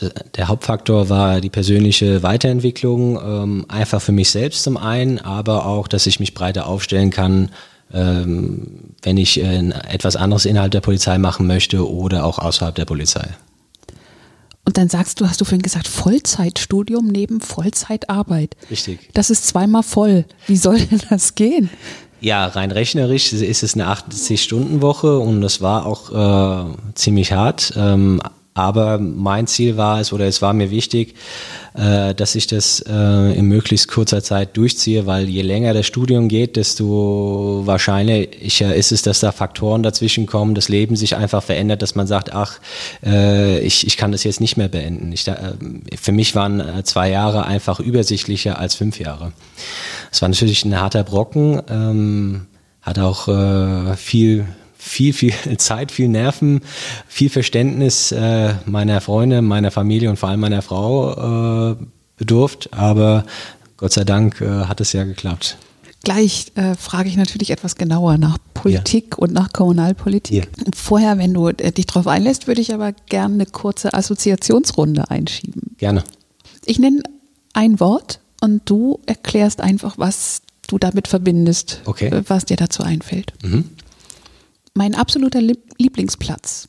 der 0.01 0.49
Hauptfaktor 0.49 1.09
war 1.09 1.41
die 1.41 1.51
persönliche 1.51 2.23
Weiterentwicklung, 2.23 3.17
ähm, 3.17 3.67
einfach 3.69 4.03
für 4.03 4.13
mich 4.13 4.31
selbst 4.31 4.63
zum 4.63 4.77
einen, 4.77 5.19
aber 5.19 5.67
auch, 5.67 5.89
dass 5.89 6.07
ich 6.07 6.21
mich 6.21 6.35
breiter 6.35 6.67
aufstellen 6.67 7.11
kann, 7.11 7.51
ähm, 7.93 8.95
wenn 9.03 9.17
ich 9.17 9.41
äh, 9.41 9.71
etwas 9.89 10.17
anderes 10.17 10.47
innerhalb 10.47 10.73
der 10.73 10.81
Polizei 10.81 11.19
machen 11.19 11.47
möchte 11.47 11.89
oder 11.89 12.25
auch 12.25 12.39
außerhalb 12.39 12.75
der 12.75 12.87
Polizei. 12.87 13.29
Und 14.65 14.79
dann 14.79 14.89
sagst 14.89 15.21
du, 15.21 15.29
hast 15.29 15.41
du 15.41 15.45
vorhin 15.45 15.63
gesagt, 15.63 15.87
Vollzeitstudium 15.87 17.07
neben 17.07 17.41
Vollzeitarbeit. 17.41 18.57
Richtig. 18.71 19.11
Das 19.13 19.29
ist 19.29 19.47
zweimal 19.47 19.83
voll. 19.83 20.25
Wie 20.47 20.57
soll 20.57 20.79
denn 20.79 21.03
das 21.11 21.35
gehen? 21.35 21.69
Ja, 22.21 22.47
rein 22.47 22.71
rechnerisch 22.71 23.35
ist 23.35 23.63
es 23.63 23.75
eine 23.75 23.87
80-Stunden-Woche 23.89 25.19
und 25.19 25.43
das 25.43 25.61
war 25.61 25.85
auch 25.85 26.11
äh, 26.11 26.75
ziemlich 26.95 27.33
hart. 27.33 27.75
Ähm, 27.77 28.23
aber 28.55 28.99
mein 28.99 29.49
Ziel 29.49 29.77
war 29.77 30.01
es, 30.01 30.13
oder 30.13 30.27
es 30.27 30.41
war 30.41 30.53
mir 30.53 30.71
wichtig, 30.71 31.17
äh, 31.75 32.15
dass 32.15 32.37
ich 32.37 32.47
das 32.47 32.79
äh, 32.89 33.37
in 33.37 33.47
möglichst 33.47 33.89
kurzer 33.89 34.23
Zeit 34.23 34.57
durchziehe, 34.57 35.07
weil 35.07 35.29
je 35.29 35.43
länger 35.43 35.75
das 35.75 35.87
Studium 35.87 36.29
geht, 36.29 36.55
desto 36.55 37.63
wahrscheinlicher 37.65 38.73
ist 38.73 38.93
es, 38.93 39.03
dass 39.03 39.19
da 39.19 39.33
Faktoren 39.33 39.83
dazwischen 39.83 40.27
kommen, 40.27 40.55
das 40.55 40.69
Leben 40.69 40.95
sich 40.95 41.17
einfach 41.17 41.43
verändert, 41.43 41.83
dass 41.83 41.97
man 41.97 42.07
sagt, 42.07 42.33
ach, 42.33 42.61
äh, 43.05 43.59
ich, 43.59 43.89
ich 43.89 43.97
kann 43.97 44.13
das 44.13 44.23
jetzt 44.23 44.41
nicht 44.41 44.57
mehr 44.57 44.69
beenden. 44.69 45.11
Ich, 45.11 45.27
äh, 45.27 45.35
für 46.01 46.13
mich 46.13 46.37
waren 46.37 46.61
äh, 46.61 46.85
zwei 46.85 47.11
Jahre 47.11 47.47
einfach 47.47 47.81
übersichtlicher 47.81 48.61
als 48.61 48.77
fünf 48.77 49.01
Jahre. 49.01 49.33
Es 50.13 50.23
war 50.23 50.29
natürlich 50.29 50.65
ein 50.65 50.81
harter 50.81 51.03
Brocken, 51.03 51.61
ähm, 51.69 52.47
hat 52.83 53.01
auch 53.01 53.27
äh, 53.27 53.97
viel 53.97 54.47
viel, 54.85 55.13
viel 55.13 55.33
Zeit, 55.59 55.91
viel 55.91 56.09
Nerven, 56.09 56.61
viel 57.09 57.31
Verständnis 57.31 58.13
äh, 58.13 58.55
meiner 58.67 59.01
Freunde, 59.01 59.43
meiner 59.43 59.71
Familie 59.71 60.11
und 60.11 60.19
vor 60.19 60.29
allem 60.29 60.41
meiner 60.41 60.63
Frau 60.63 61.73
äh, 61.73 61.77
bedurft. 62.17 62.73
Aber 62.73 63.25
Gott 63.77 63.93
sei 63.93 64.05
Dank 64.05 64.41
äh, 64.41 64.67
hat 64.67 64.81
es 64.81 64.93
ja 64.93 65.05
geklappt. 65.05 65.57
Gleich 66.05 66.53
äh, 66.55 66.75
frage 66.75 67.09
ich 67.09 67.17
natürlich 67.17 67.51
etwas 67.51 67.77
genauer 67.77 68.19
nach 68.19 68.37
Politik 68.53 69.07
ja. 69.13 69.19
und 69.19 69.33
nach 69.33 69.53
Kommunalpolitik. 69.53 70.35
Ja. 70.45 70.65
Vorher, 70.77 71.17
wenn 71.17 71.33
du 71.33 71.49
äh, 71.49 71.73
dich 71.73 71.87
darauf 71.87 72.07
einlässt, 72.07 72.47
würde 72.47 72.61
ich 72.61 72.75
aber 72.75 72.93
gerne 72.93 73.35
eine 73.35 73.47
kurze 73.47 73.95
Assoziationsrunde 73.95 75.11
einschieben. 75.11 75.75
Gerne. 75.79 76.05
Ich 76.67 76.79
nenne 76.79 77.03
ein 77.55 77.81
Wort 77.81 78.21
und 78.43 78.63
du 78.67 79.01
erklärst 79.07 79.63
einfach, 79.63 79.95
was 79.97 80.43
du 80.67 80.79
damit 80.79 81.09
verbindest, 81.09 81.81
okay. 81.87 82.09
Äh, 82.09 82.23
was 82.29 82.45
dir 82.45 82.59
dazu 82.59 82.83
einfällt. 82.83 83.33
Mhm. 83.43 83.71
Mein 84.77 84.97
absoluter 84.97 85.41
Lieblingsplatz. 85.41 86.69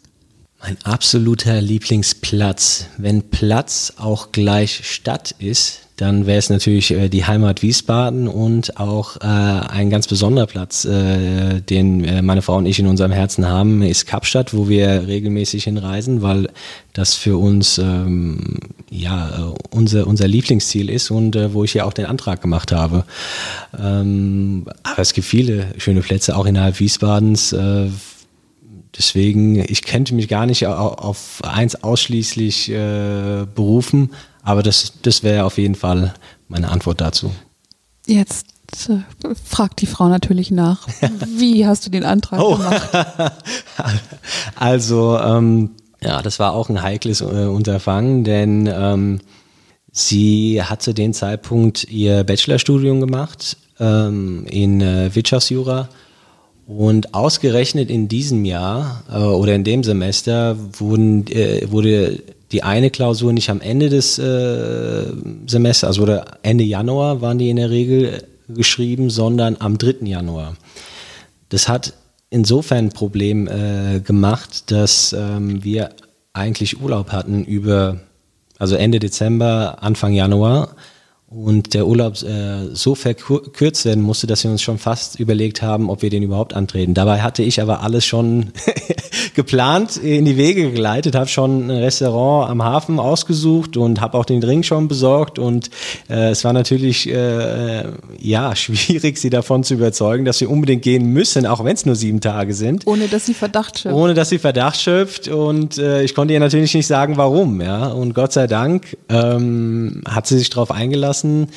Mein 0.66 0.78
absoluter 0.84 1.62
Lieblingsplatz. 1.62 2.88
Wenn 2.98 3.30
Platz 3.30 3.94
auch 3.98 4.32
gleich 4.32 4.82
Stadt 4.92 5.36
ist, 5.38 5.82
dann 5.96 6.26
wäre 6.26 6.40
es 6.40 6.50
natürlich 6.50 6.90
äh, 6.90 7.08
die 7.08 7.24
Heimat 7.24 7.62
Wiesbaden 7.62 8.28
und 8.28 8.80
auch 8.80 9.18
äh, 9.18 9.26
ein 9.28 9.92
ganz 9.92 10.08
besonderer 10.08 10.48
Platz, 10.48 10.84
äh, 10.84 11.62
den 11.62 12.04
äh, 12.04 12.24
meine 12.24 12.42
Frau 12.42 12.58
und 12.58 12.66
ich 12.66 12.80
in 12.80 12.88
unserem 12.88 13.12
Herzen 13.12 13.48
haben, 13.48 13.84
ist 13.84 14.08
Kapstadt, 14.08 14.56
wo 14.56 14.68
wir 14.68 15.06
regelmäßig 15.06 15.66
hinreisen, 15.66 16.24
weil 16.24 16.50
das 16.94 17.14
für 17.14 17.38
uns 17.38 17.78
ähm, 17.78 18.58
ja 18.90 19.38
äh, 19.38 19.54
unser, 19.70 20.08
unser 20.08 20.28
Lieblingsziel 20.28 20.90
ist 20.90 21.12
und 21.12 21.36
äh, 21.36 21.54
wo 21.54 21.64
ich 21.64 21.76
ja 21.76 21.86
auch 21.86 21.94
den 21.94 22.08
Antrag 22.08 22.42
gemacht 22.42 22.72
habe. 22.72 23.06
Ähm, 23.80 24.66
aber 24.82 25.00
es 25.04 25.14
gibt 25.14 25.28
viele 25.28 25.68
schöne 25.78 26.02
Plätze, 26.02 26.36
auch 26.36 26.48
innerhalb 26.48 26.80
Wiesbadens. 26.80 27.56
Deswegen, 28.98 29.58
ich 29.58 29.82
könnte 29.82 30.16
mich 30.16 30.28
gar 30.28 30.46
nicht 30.46 30.66
auf 30.68 31.42
eins 31.44 31.84
ausschließlich 31.84 32.70
äh, 32.70 33.46
berufen, 33.54 34.12
aber 34.42 34.64
das, 34.64 34.94
das 35.02 35.24
wäre 35.24 35.44
auf 35.44 35.58
jeden 35.58 35.76
Fall 35.76 36.14
meine 36.48 36.70
Antwort 36.70 37.02
dazu. 37.02 37.32
Jetzt 38.08 38.48
äh, 38.88 39.00
fragt 39.44 39.82
die 39.82 39.88
Frau 39.88 40.08
natürlich 40.08 40.52
nach. 40.52 40.88
Wie 41.38 41.66
hast 41.66 41.86
du 41.86 41.90
den 41.90 42.06
Antrag 42.06 42.40
oh. 42.40 42.56
gemacht? 42.56 42.90
also, 44.56 45.18
ähm, 45.20 45.72
ja, 46.02 46.22
das 46.22 46.40
war 46.40 46.54
auch 46.54 46.70
ein 46.70 46.82
heikles 46.82 47.22
äh, 47.22 47.26
Unterfangen, 47.26 48.24
denn 48.24 48.70
ähm, 48.72 49.20
sie 49.92 50.62
hat 50.62 50.82
zu 50.82 50.94
dem 50.94 51.14
Zeitpunkt 51.14 51.86
ihr 51.86 52.24
Bachelorstudium 52.24 53.02
gemacht 53.02 53.58
ähm, 53.80 54.46
in 54.46 54.80
äh, 54.82 55.14
Wirtschaftsjura 55.14 55.90
und 56.68 57.14
ausgerechnet 57.14 57.90
in 57.90 58.08
diesem 58.08 58.44
Jahr 58.46 59.04
äh, 59.12 59.18
oder 59.18 59.54
in 59.54 59.64
dem 59.64 59.84
Semester 59.84 60.58
wurden, 60.80 61.28
äh, 61.28 61.70
wurde 61.72 62.24
die 62.52 62.64
eine 62.64 62.90
Klausur 62.90 63.34
nicht 63.34 63.50
am 63.50 63.62
Ende 63.62 63.90
des 63.90 64.18
äh, 64.18 65.06
Semesters, 65.48 65.88
also 65.88 66.04
oder 66.04 66.26
Ende 66.42 66.64
Januar 66.64 67.22
waren 67.22 67.38
die 67.38 67.50
in 67.50 67.58
der 67.58 67.70
Regel 67.70 68.24
geschrieben, 68.48 69.10
sondern 69.10 69.58
am 69.60 69.78
3. 69.78 70.06
Januar. 70.06 70.56
Das 71.50 71.68
hat 71.68 71.94
insofern 72.30 72.86
ein 72.86 72.90
Problem 72.90 73.48
äh, 73.48 74.00
gemacht, 74.00 74.72
dass 74.72 75.14
ähm, 75.14 75.64
wir 75.64 75.92
eigentlich 76.34 76.82
Urlaub 76.82 77.12
hatten 77.12 77.44
über, 77.44 78.00
also 78.58 78.76
Ende 78.76 79.00
Dezember, 79.00 79.78
Anfang 79.82 80.14
Januar 80.14 80.76
und 81.28 81.74
der 81.74 81.88
Urlaub 81.88 82.22
äh, 82.22 82.74
so 82.74 82.94
verkürzt 82.94 83.84
werden 83.86 84.04
musste, 84.04 84.28
dass 84.28 84.44
wir 84.44 84.52
uns 84.52 84.62
schon 84.62 84.78
fast 84.78 85.20
überlegt 85.20 85.64
haben, 85.64 85.90
ob 85.90 86.04
wir 86.04 86.12
den 86.12 86.22
überhaupt 86.22 86.54
antreten. 86.54 86.94
Dabei 86.94 87.22
hatte 87.22 87.42
ich 87.42 87.60
aber 87.60 87.82
alles 87.82 88.06
schon 88.06 88.52
geplant, 89.36 89.98
in 89.98 90.26
die 90.26 90.38
Wege 90.38 90.72
geleitet, 90.72 91.16
habe 91.16 91.28
schon 91.28 91.68
ein 91.68 91.72
Restaurant 91.72 92.52
am 92.52 92.64
Hafen 92.64 93.00
ausgesucht 93.00 93.76
und 93.76 94.02
habe 94.02 94.20
auch 94.20 94.26
den 94.26 94.40
Drink 94.40 94.66
schon 94.66 94.88
besorgt 94.88 95.40
und 95.40 95.72
äh, 96.10 96.30
es 96.30 96.44
war 96.44 96.54
natürlich 96.54 97.10
äh, 97.10 97.86
ja 98.20 98.56
schwierig, 98.56 99.18
sie 99.18 99.32
davon 99.32 99.64
zu 99.64 99.74
überzeugen, 99.74 100.26
dass 100.26 100.40
wir 100.42 100.50
unbedingt 100.52 100.84
gehen 100.84 101.08
müssen, 101.08 101.48
auch 101.48 101.64
wenn 101.64 101.74
es 101.74 101.88
nur 101.88 101.96
sieben 101.96 102.22
Tage 102.22 102.54
sind. 102.54 102.86
Ohne 102.86 103.08
dass 103.08 103.26
sie 103.26 103.34
Verdacht 103.34 103.80
schöpft. 103.80 103.96
Ohne 103.96 104.14
dass 104.14 104.30
sie 104.30 104.38
Verdacht 104.38 104.80
schöpft 104.80 105.28
und 105.28 105.80
äh, 105.80 106.04
ich 106.04 106.14
konnte 106.14 106.36
ihr 106.36 106.40
natürlich 106.40 106.76
nicht 106.76 106.88
sagen, 106.88 107.18
warum. 107.18 107.62
Ja 107.62 107.88
und 107.88 108.14
Gott 108.14 108.32
sei 108.32 108.46
Dank 108.46 108.96
ähm, 109.10 110.04
hat 110.08 110.28
sie 110.28 110.38
sich 110.38 110.52
darauf 110.52 110.70
eingelassen 110.70 111.15
lassen. 111.16 111.48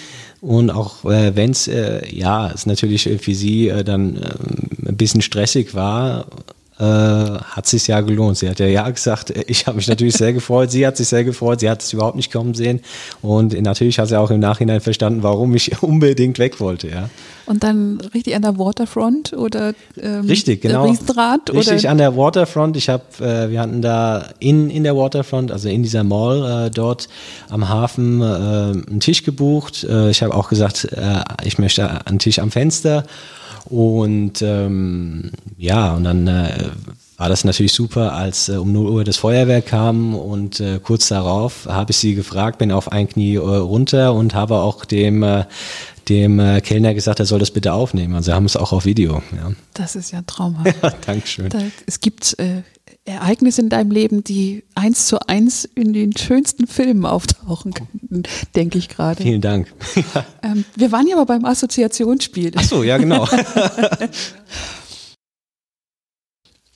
Und 0.41 0.71
auch 0.71 1.05
äh, 1.05 1.35
wenn 1.35 1.51
es, 1.51 1.67
äh, 1.67 2.07
ja, 2.15 2.51
es 2.53 2.67
natürlich 2.67 3.09
für 3.21 3.35
sie 3.35 3.69
äh, 3.69 3.83
dann 3.83 4.17
äh, 4.17 4.89
ein 4.89 4.97
bisschen 4.97 5.21
stressig 5.21 5.75
war, 5.75 6.27
äh, 6.79 6.85
hat 6.85 7.67
sich 7.67 7.89
ja 7.89 8.01
gelohnt. 8.03 8.39
Sie 8.39 8.49
hat 8.49 8.61
ja 8.61 8.67
ja 8.67 8.89
gesagt, 8.89 9.33
ich 9.49 9.67
habe 9.67 9.77
mich 9.77 9.89
natürlich 9.89 10.15
sehr 10.15 10.33
gefreut, 10.33 10.71
sie 10.71 10.87
hat 10.87 10.97
sich 10.97 11.09
sehr 11.09 11.25
gefreut, 11.25 11.61
sie 11.61 11.69
hat 11.69 11.83
es 11.83 11.93
überhaupt 11.93 12.17
nicht 12.17 12.33
kommen 12.33 12.55
sehen 12.55 12.81
und 13.21 13.61
natürlich 13.61 13.99
hat 13.99 14.09
sie 14.09 14.19
auch 14.19 14.31
im 14.31 14.41
Nachhinein 14.41 14.81
verstanden, 14.81 15.25
warum 15.25 15.55
ich 15.57 15.83
unbedingt 15.83 16.39
weg 16.39 16.61
wollte, 16.61 16.89
ja. 16.89 17.11
Und 17.49 17.65
dann 17.65 17.99
richtig 18.13 18.37
an 18.37 18.43
der 18.43 18.59
Waterfront 18.59 19.33
oder 19.33 19.73
ähm, 19.99 20.27
richtig, 20.27 20.61
genau, 20.61 20.85
Riesenrad? 20.87 21.51
Richtig 21.51 21.81
oder? 21.81 21.91
an 21.91 21.97
der 21.97 22.15
Waterfront. 22.15 22.77
Ich 22.77 22.91
habe, 22.91 23.05
äh, 23.21 23.51
wir 23.51 23.61
hatten 23.61 23.81
da 23.81 24.27
in, 24.39 24.69
in 24.69 24.85
der 24.85 24.95
Waterfront, 24.95 25.51
also 25.51 25.71
in 25.71 25.83
dieser 25.83 26.05
Mall 26.05 26.67
äh, 26.67 26.71
dort 26.71 27.09
am 27.49 27.71
Hafen 27.71 28.21
äh, 28.21 28.25
einen 28.25 29.01
Tisch 29.01 29.23
gebucht. 29.23 29.83
Äh, 29.85 30.11
ich 30.11 30.23
habe 30.23 30.35
auch 30.35 30.51
gesagt, 30.51 30.93
äh, 30.93 31.21
ich 31.43 31.59
möchte 31.59 32.07
einen 32.07 32.19
Tisch 32.19 32.39
am 32.39 32.51
Fenster 32.51 33.05
und 33.65 34.43
ähm, 34.43 35.31
ja, 35.57 35.95
und 35.95 36.05
dann 36.05 36.27
äh, 36.27 36.69
war 37.17 37.31
das 37.31 37.45
natürlich 37.45 37.73
super, 37.73 38.13
als 38.13 38.51
äh, 38.51 38.57
um 38.57 38.73
0 38.73 38.91
Uhr 38.91 39.05
das 39.05 39.17
Feuerwerk 39.17 39.67
kam 39.67 40.15
und 40.15 40.61
äh, 40.61 40.81
kurz 40.83 41.09
darauf 41.09 41.67
habe 41.67 41.93
ich 41.93 41.97
sie 41.97 42.15
gefragt, 42.15 42.59
bin 42.59 42.73
auf 42.73 42.93
ein 42.93 43.09
Knie 43.09 43.37
äh, 43.37 43.39
runter 43.39 44.13
und 44.13 44.35
habe 44.35 44.57
auch 44.57 44.85
dem, 44.85 45.25
dem 46.09 46.39
äh, 46.39 46.61
Kellner 46.61 46.95
gesagt, 46.95 47.21
er 47.21 47.27
soll 47.27 47.39
das 47.39 47.51
bitte 47.51 47.73
aufnehmen. 47.73 48.15
Also 48.15 48.33
haben 48.33 48.47
es 48.47 48.57
auch 48.57 48.73
auf 48.73 48.85
Video. 48.85 49.23
Ja. 49.37 49.53
Das 49.75 49.97
ist 49.97 50.11
ja 50.11 50.23
traumhaft. 50.23 50.77
Ja, 50.83 50.93
Dankeschön. 51.05 51.49
Da, 51.49 51.61
es 51.87 52.01
gibt 52.01 52.39
äh, 52.39 52.63
Ereignisse 53.05 53.63
in 53.63 53.69
deinem 53.69 53.91
Leben, 53.91 54.23
die 54.23 54.65
eins 54.75 55.07
zu 55.07 55.19
eins 55.27 55.65
in 55.65 55.93
den 55.93 56.17
schönsten 56.17 56.67
Filmen 56.67 57.07
auftauchen 57.07 57.73
könnten, 57.75 58.23
denke 58.55 58.79
ich 58.79 58.89
gerade. 58.89 59.23
Vielen 59.23 59.41
Dank. 59.41 59.73
ähm, 60.43 60.65
wir 60.77 60.93
waren 60.93 61.07
ja 61.07 61.17
aber 61.17 61.27
beim 61.27 61.45
Assoziationsspiel. 61.45 62.53
Ach 62.57 62.63
so, 62.63 62.83
ja 62.83 62.99
genau. 62.99 63.27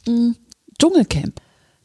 Mm, 0.05 0.33
Dschungelcamp. 0.81 1.41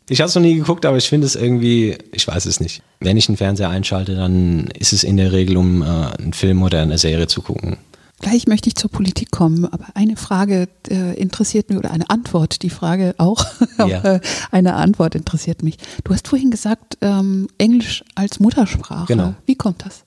Ich 0.09 0.21
habe 0.21 0.29
es 0.29 0.35
noch 0.35 0.41
nie 0.41 0.55
geguckt, 0.55 0.85
aber 0.85 0.97
ich 0.97 1.09
finde 1.09 1.27
es 1.27 1.35
irgendwie, 1.35 1.97
ich 2.13 2.27
weiß 2.27 2.45
es 2.45 2.59
nicht. 2.59 2.81
Wenn 2.99 3.17
ich 3.17 3.27
einen 3.27 3.37
Fernseher 3.37 3.69
einschalte, 3.69 4.15
dann 4.15 4.67
ist 4.67 4.93
es 4.93 5.03
in 5.03 5.17
der 5.17 5.33
Regel, 5.33 5.57
um 5.57 5.81
äh, 5.81 5.85
einen 5.85 6.33
Film 6.33 6.63
oder 6.63 6.81
eine 6.81 6.97
Serie 6.97 7.27
zu 7.27 7.41
gucken. 7.41 7.77
Gleich 8.19 8.47
möchte 8.47 8.67
ich 8.67 8.75
zur 8.75 8.89
Politik 8.89 9.29
kommen, 9.29 9.65
aber 9.65 9.85
eine 9.93 10.17
Frage 10.17 10.69
äh, 10.89 11.13
interessiert 11.19 11.69
mich 11.69 11.77
oder 11.77 11.91
eine 11.91 12.09
Antwort, 12.09 12.63
die 12.63 12.71
Frage 12.71 13.13
auch, 13.17 13.45
ja. 13.77 14.19
Eine 14.49 14.73
Antwort 14.73 15.13
interessiert 15.13 15.61
mich. 15.61 15.77
Du 16.03 16.13
hast 16.13 16.27
vorhin 16.27 16.49
gesagt, 16.49 16.97
ähm, 17.01 17.47
Englisch 17.59 18.03
als 18.15 18.39
Muttersprache. 18.39 19.05
Genau. 19.07 19.35
Wie 19.45 19.55
kommt 19.55 19.85
das? 19.85 20.01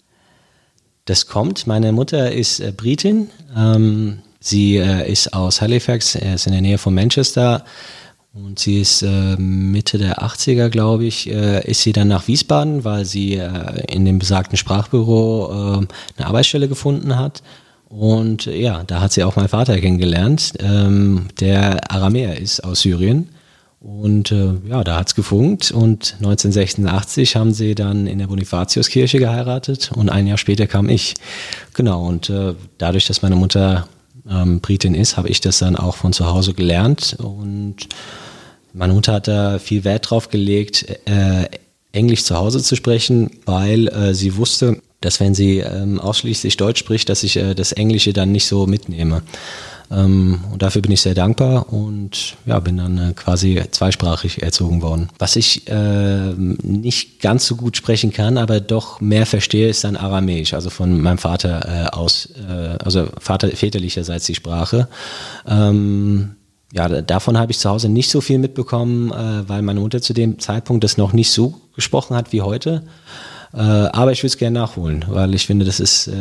Das 1.04 1.26
kommt, 1.26 1.68
meine 1.68 1.92
Mutter 1.92 2.32
ist 2.32 2.58
äh, 2.58 2.72
Britin, 2.76 3.30
ähm, 3.56 4.20
sie 4.40 4.76
äh, 4.76 5.10
ist 5.10 5.32
aus 5.32 5.60
Halifax, 5.60 6.16
ist 6.16 6.46
in 6.46 6.52
der 6.52 6.62
Nähe 6.62 6.78
von 6.78 6.94
Manchester 6.94 7.64
und 8.32 8.58
sie 8.58 8.80
ist 8.80 9.02
äh, 9.02 9.36
Mitte 9.36 9.98
der 9.98 10.22
80er, 10.22 10.68
glaube 10.68 11.04
ich, 11.04 11.28
äh, 11.28 11.68
ist 11.68 11.82
sie 11.82 11.92
dann 11.92 12.08
nach 12.08 12.28
Wiesbaden, 12.28 12.84
weil 12.84 13.04
sie 13.04 13.34
äh, 13.34 13.84
in 13.92 14.04
dem 14.04 14.18
besagten 14.18 14.56
Sprachbüro 14.56 15.50
äh, 15.82 15.86
eine 16.16 16.26
Arbeitsstelle 16.26 16.68
gefunden 16.68 17.16
hat 17.16 17.42
und 17.90 18.46
ja, 18.46 18.84
da 18.84 19.00
hat 19.00 19.12
sie 19.12 19.24
auch 19.24 19.34
meinen 19.34 19.48
Vater 19.48 19.78
kennengelernt, 19.80 20.52
ähm, 20.60 21.26
der 21.40 21.90
Aramäer 21.90 22.38
ist 22.38 22.62
aus 22.62 22.82
Syrien. 22.82 23.28
Und 23.80 24.30
äh, 24.30 24.52
ja, 24.68 24.84
da 24.84 24.96
hat's 24.96 25.14
gefunkt 25.14 25.72
und 25.72 26.14
1986 26.18 27.34
haben 27.34 27.52
sie 27.52 27.74
dann 27.74 28.06
in 28.06 28.18
der 28.18 28.26
Bonifatiuskirche 28.26 29.18
geheiratet 29.18 29.90
und 29.92 30.10
ein 30.10 30.26
Jahr 30.26 30.36
später 30.36 30.66
kam 30.66 30.88
ich. 30.88 31.14
Genau, 31.74 32.06
und 32.06 32.30
äh, 32.30 32.54
dadurch, 32.78 33.06
dass 33.06 33.22
meine 33.22 33.36
Mutter 33.36 33.88
ähm, 34.30 34.60
Britin 34.60 34.94
ist, 34.94 35.16
habe 35.16 35.28
ich 35.28 35.40
das 35.40 35.58
dann 35.58 35.76
auch 35.76 35.96
von 35.96 36.12
zu 36.12 36.26
Hause 36.26 36.54
gelernt 36.54 37.16
und 37.18 37.76
meine 38.72 38.92
Mutter 38.92 39.14
hat 39.14 39.28
da 39.28 39.58
viel 39.58 39.84
Wert 39.84 40.10
drauf 40.10 40.28
gelegt, 40.28 40.86
äh, 41.06 41.48
Englisch 41.92 42.24
zu 42.24 42.36
Hause 42.36 42.62
zu 42.62 42.76
sprechen, 42.76 43.30
weil 43.44 43.88
äh, 43.88 44.14
sie 44.14 44.36
wusste, 44.36 44.80
dass 45.00 45.18
wenn 45.18 45.34
sie 45.34 45.58
ähm, 45.58 45.98
ausschließlich 45.98 46.56
Deutsch 46.56 46.78
spricht, 46.78 47.08
dass 47.08 47.22
ich 47.22 47.36
äh, 47.36 47.54
das 47.54 47.72
Englische 47.72 48.12
dann 48.12 48.32
nicht 48.32 48.46
so 48.46 48.66
mitnehme. 48.66 49.22
Ähm, 49.90 50.40
und 50.52 50.62
dafür 50.62 50.82
bin 50.82 50.92
ich 50.92 51.00
sehr 51.00 51.14
dankbar 51.14 51.72
und 51.72 52.36
ja, 52.46 52.60
bin 52.60 52.76
dann 52.76 52.98
äh, 52.98 53.12
quasi 53.14 53.60
zweisprachig 53.70 54.42
erzogen 54.42 54.82
worden. 54.82 55.08
Was 55.18 55.36
ich 55.36 55.68
äh, 55.68 56.32
nicht 56.36 57.20
ganz 57.20 57.46
so 57.46 57.56
gut 57.56 57.76
sprechen 57.76 58.12
kann, 58.12 58.38
aber 58.38 58.60
doch 58.60 59.00
mehr 59.00 59.26
verstehe, 59.26 59.68
ist 59.68 59.84
dann 59.84 59.96
Aramäisch, 59.96 60.54
also 60.54 60.70
von 60.70 61.00
meinem 61.00 61.18
Vater 61.18 61.68
äh, 61.68 61.88
aus, 61.88 62.28
äh, 62.48 62.76
also 62.84 63.08
Vater 63.18 63.48
väterlicherseits 63.48 64.26
die 64.26 64.34
Sprache. 64.34 64.88
Ähm, 65.46 66.36
ja, 66.72 66.88
davon 66.88 67.36
habe 67.36 67.50
ich 67.50 67.58
zu 67.58 67.68
Hause 67.68 67.88
nicht 67.88 68.10
so 68.10 68.20
viel 68.20 68.38
mitbekommen, 68.38 69.10
äh, 69.10 69.48
weil 69.48 69.62
meine 69.62 69.80
Mutter 69.80 70.00
zu 70.00 70.12
dem 70.12 70.38
Zeitpunkt 70.38 70.84
das 70.84 70.98
noch 70.98 71.12
nicht 71.12 71.32
so 71.32 71.60
gesprochen 71.80 72.16
hat 72.16 72.32
wie 72.32 72.42
heute. 72.42 72.82
Äh, 73.52 73.58
aber 73.58 74.12
ich 74.12 74.20
würde 74.20 74.28
es 74.28 74.38
gerne 74.38 74.60
nachholen, 74.60 75.04
weil 75.08 75.34
ich 75.34 75.46
finde, 75.46 75.64
dass 75.64 75.80
es 75.80 76.06
äh, 76.06 76.12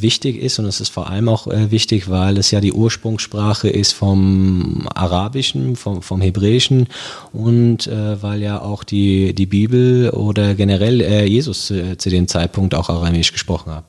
wichtig 0.00 0.40
ist 0.40 0.60
und 0.60 0.66
es 0.66 0.80
ist 0.80 0.90
vor 0.90 1.10
allem 1.10 1.28
auch 1.28 1.48
äh, 1.48 1.72
wichtig, 1.72 2.08
weil 2.08 2.38
es 2.38 2.52
ja 2.52 2.60
die 2.60 2.72
Ursprungssprache 2.72 3.68
ist 3.68 3.92
vom 3.92 4.86
Arabischen, 4.94 5.74
vom, 5.74 6.00
vom 6.02 6.20
Hebräischen 6.20 6.86
und 7.32 7.88
weil 7.88 8.42
ja 8.42 8.60
auch 8.60 8.84
die, 8.84 9.34
die 9.34 9.46
Bibel 9.46 10.10
oder 10.10 10.54
generell 10.54 11.26
Jesus 11.26 11.66
zu, 11.66 11.96
zu 11.96 12.10
dem 12.10 12.28
Zeitpunkt 12.28 12.74
auch 12.74 12.88
Aramäisch 12.88 13.32
gesprochen 13.32 13.72
hat. 13.72 13.84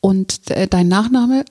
Und 0.00 0.40
dein 0.70 0.88
Nachname, 0.88 1.44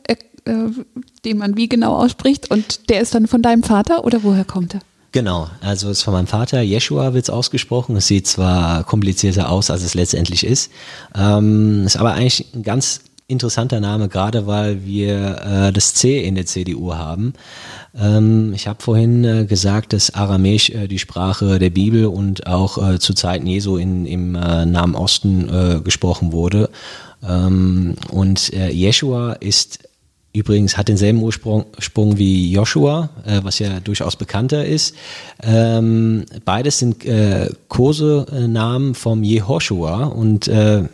den 0.46 1.38
man 1.38 1.58
wie 1.58 1.70
genau 1.70 1.96
ausspricht, 1.96 2.52
und 2.52 2.90
der 2.90 3.02
ist 3.02 3.16
dann 3.16 3.28
von 3.28 3.42
deinem 3.42 3.64
Vater 3.64 4.06
oder 4.06 4.24
woher 4.24 4.46
kommt 4.46 4.76
er? 4.76 4.82
Genau, 5.14 5.48
also 5.62 5.92
es 5.92 6.00
ist 6.00 6.04
von 6.04 6.14
meinem 6.16 6.26
Vater, 6.26 6.64
Yeshua 6.64 7.14
wird 7.14 7.26
es 7.26 7.30
ausgesprochen. 7.30 7.96
Es 7.96 8.08
sieht 8.08 8.26
zwar 8.26 8.84
komplizierter 8.84 9.50
aus, 9.50 9.70
als 9.70 9.84
es 9.84 9.94
letztendlich 9.94 10.44
ist. 10.44 10.72
Ähm, 11.16 11.84
ist 11.86 11.98
aber 11.98 12.14
eigentlich 12.14 12.48
ein 12.56 12.64
ganz 12.64 13.02
interessanter 13.28 13.80
Name, 13.80 14.10
gerade 14.10 14.48
weil 14.48 14.86
wir 14.86 15.38
äh, 15.46 15.72
das 15.72 15.94
C 15.94 16.24
in 16.24 16.34
der 16.34 16.48
CDU 16.48 16.96
haben. 16.96 17.34
Ähm, 17.96 18.54
ich 18.56 18.68
habe 18.68 18.82
vorhin 18.82 19.24
äh, 19.24 19.46
gesagt, 19.46 19.94
dass 19.94 20.16
Aramäisch 20.16 20.72
äh, 20.72 20.88
die 20.88 20.98
Sprache 20.98 21.60
der 21.60 21.70
Bibel 21.70 22.08
und 22.08 22.48
auch 22.48 22.80
äh, 22.94 22.98
zu 22.98 23.14
Zeiten 23.14 23.46
Jesu 23.46 23.78
in, 23.78 24.08
im 24.08 24.34
äh, 24.34 24.66
Nahen 24.66 24.96
Osten 24.96 25.48
äh, 25.48 25.80
gesprochen 25.82 26.32
wurde. 26.32 26.72
Ähm, 27.24 27.96
und 28.10 28.52
Jeshua 28.52 29.34
ist 29.34 29.88
Übrigens 30.36 30.78
hat 30.78 30.88
denselben 30.88 31.22
Ursprung 31.22 31.66
Sprung 31.78 32.18
wie 32.18 32.52
Joshua, 32.52 33.12
äh, 33.24 33.42
was 33.44 33.60
ja 33.60 33.80
durchaus 33.80 34.16
bekannter 34.16 34.66
ist. 34.66 34.96
Ähm, 35.44 36.26
beides 36.44 36.80
sind 36.80 37.06
äh, 37.06 37.52
Kosenamen 37.68 38.96
vom 38.96 39.24
Jehoshua 39.24 40.06
und 40.06 40.48
äh, 40.48 40.86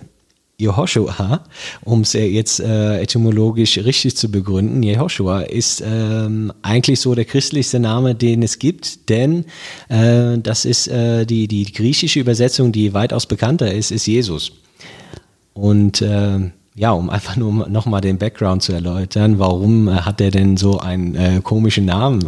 Jehoshua, 0.57 1.45
um 1.85 2.01
es 2.01 2.11
jetzt 2.13 2.59
äh, 2.59 2.99
etymologisch 2.99 3.77
richtig 3.77 4.17
zu 4.17 4.29
begründen, 4.29 4.83
Jehoshua 4.83 5.41
ist 5.43 5.81
ähm, 5.85 6.51
eigentlich 6.61 6.99
so 6.99 7.15
der 7.15 7.23
christlichste 7.23 7.79
Name, 7.79 8.15
den 8.15 8.43
es 8.43 8.59
gibt, 8.59 9.07
denn 9.09 9.45
äh, 9.87 10.37
das 10.37 10.65
ist 10.65 10.89
äh, 10.89 11.25
die, 11.25 11.47
die 11.47 11.71
griechische 11.71 12.19
Übersetzung, 12.19 12.73
die 12.73 12.93
weitaus 12.93 13.25
bekannter 13.25 13.73
ist, 13.73 13.91
ist 13.91 14.05
Jesus. 14.05 14.51
Und 15.53 16.01
äh, 16.01 16.51
ja, 16.79 16.91
um 16.91 17.09
einfach 17.09 17.35
nur 17.35 17.67
nochmal 17.67 17.99
den 17.99 18.17
Background 18.17 18.63
zu 18.63 18.71
erläutern, 18.71 19.37
warum 19.37 19.89
äh, 19.89 19.91
hat 19.91 20.21
er 20.21 20.31
denn 20.31 20.55
so 20.55 20.79
einen 20.79 21.13
äh, 21.13 21.41
komischen 21.43 21.83
Namen? 21.83 22.25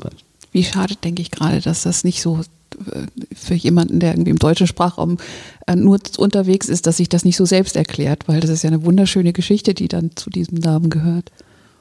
Wie 0.51 0.65
schade, 0.65 0.95
denke 0.97 1.21
ich 1.21 1.31
gerade, 1.31 1.61
dass 1.61 1.83
das 1.83 2.03
nicht 2.03 2.21
so 2.21 2.41
äh, 2.41 3.03
für 3.33 3.53
jemanden, 3.53 4.01
der 4.01 4.11
irgendwie 4.11 4.31
im 4.31 4.39
deutschen 4.39 4.67
Sprachraum 4.67 5.19
äh, 5.67 5.77
nur 5.77 5.99
unterwegs 6.17 6.67
ist, 6.67 6.85
dass 6.85 6.97
sich 6.97 7.07
das 7.07 7.23
nicht 7.23 7.37
so 7.37 7.45
selbst 7.45 7.77
erklärt, 7.77 8.27
weil 8.27 8.41
das 8.41 8.49
ist 8.49 8.63
ja 8.63 8.67
eine 8.67 8.83
wunderschöne 8.83 9.31
Geschichte, 9.31 9.73
die 9.73 9.87
dann 9.87 10.11
zu 10.17 10.29
diesem 10.29 10.57
Namen 10.57 10.89
gehört. 10.89 11.31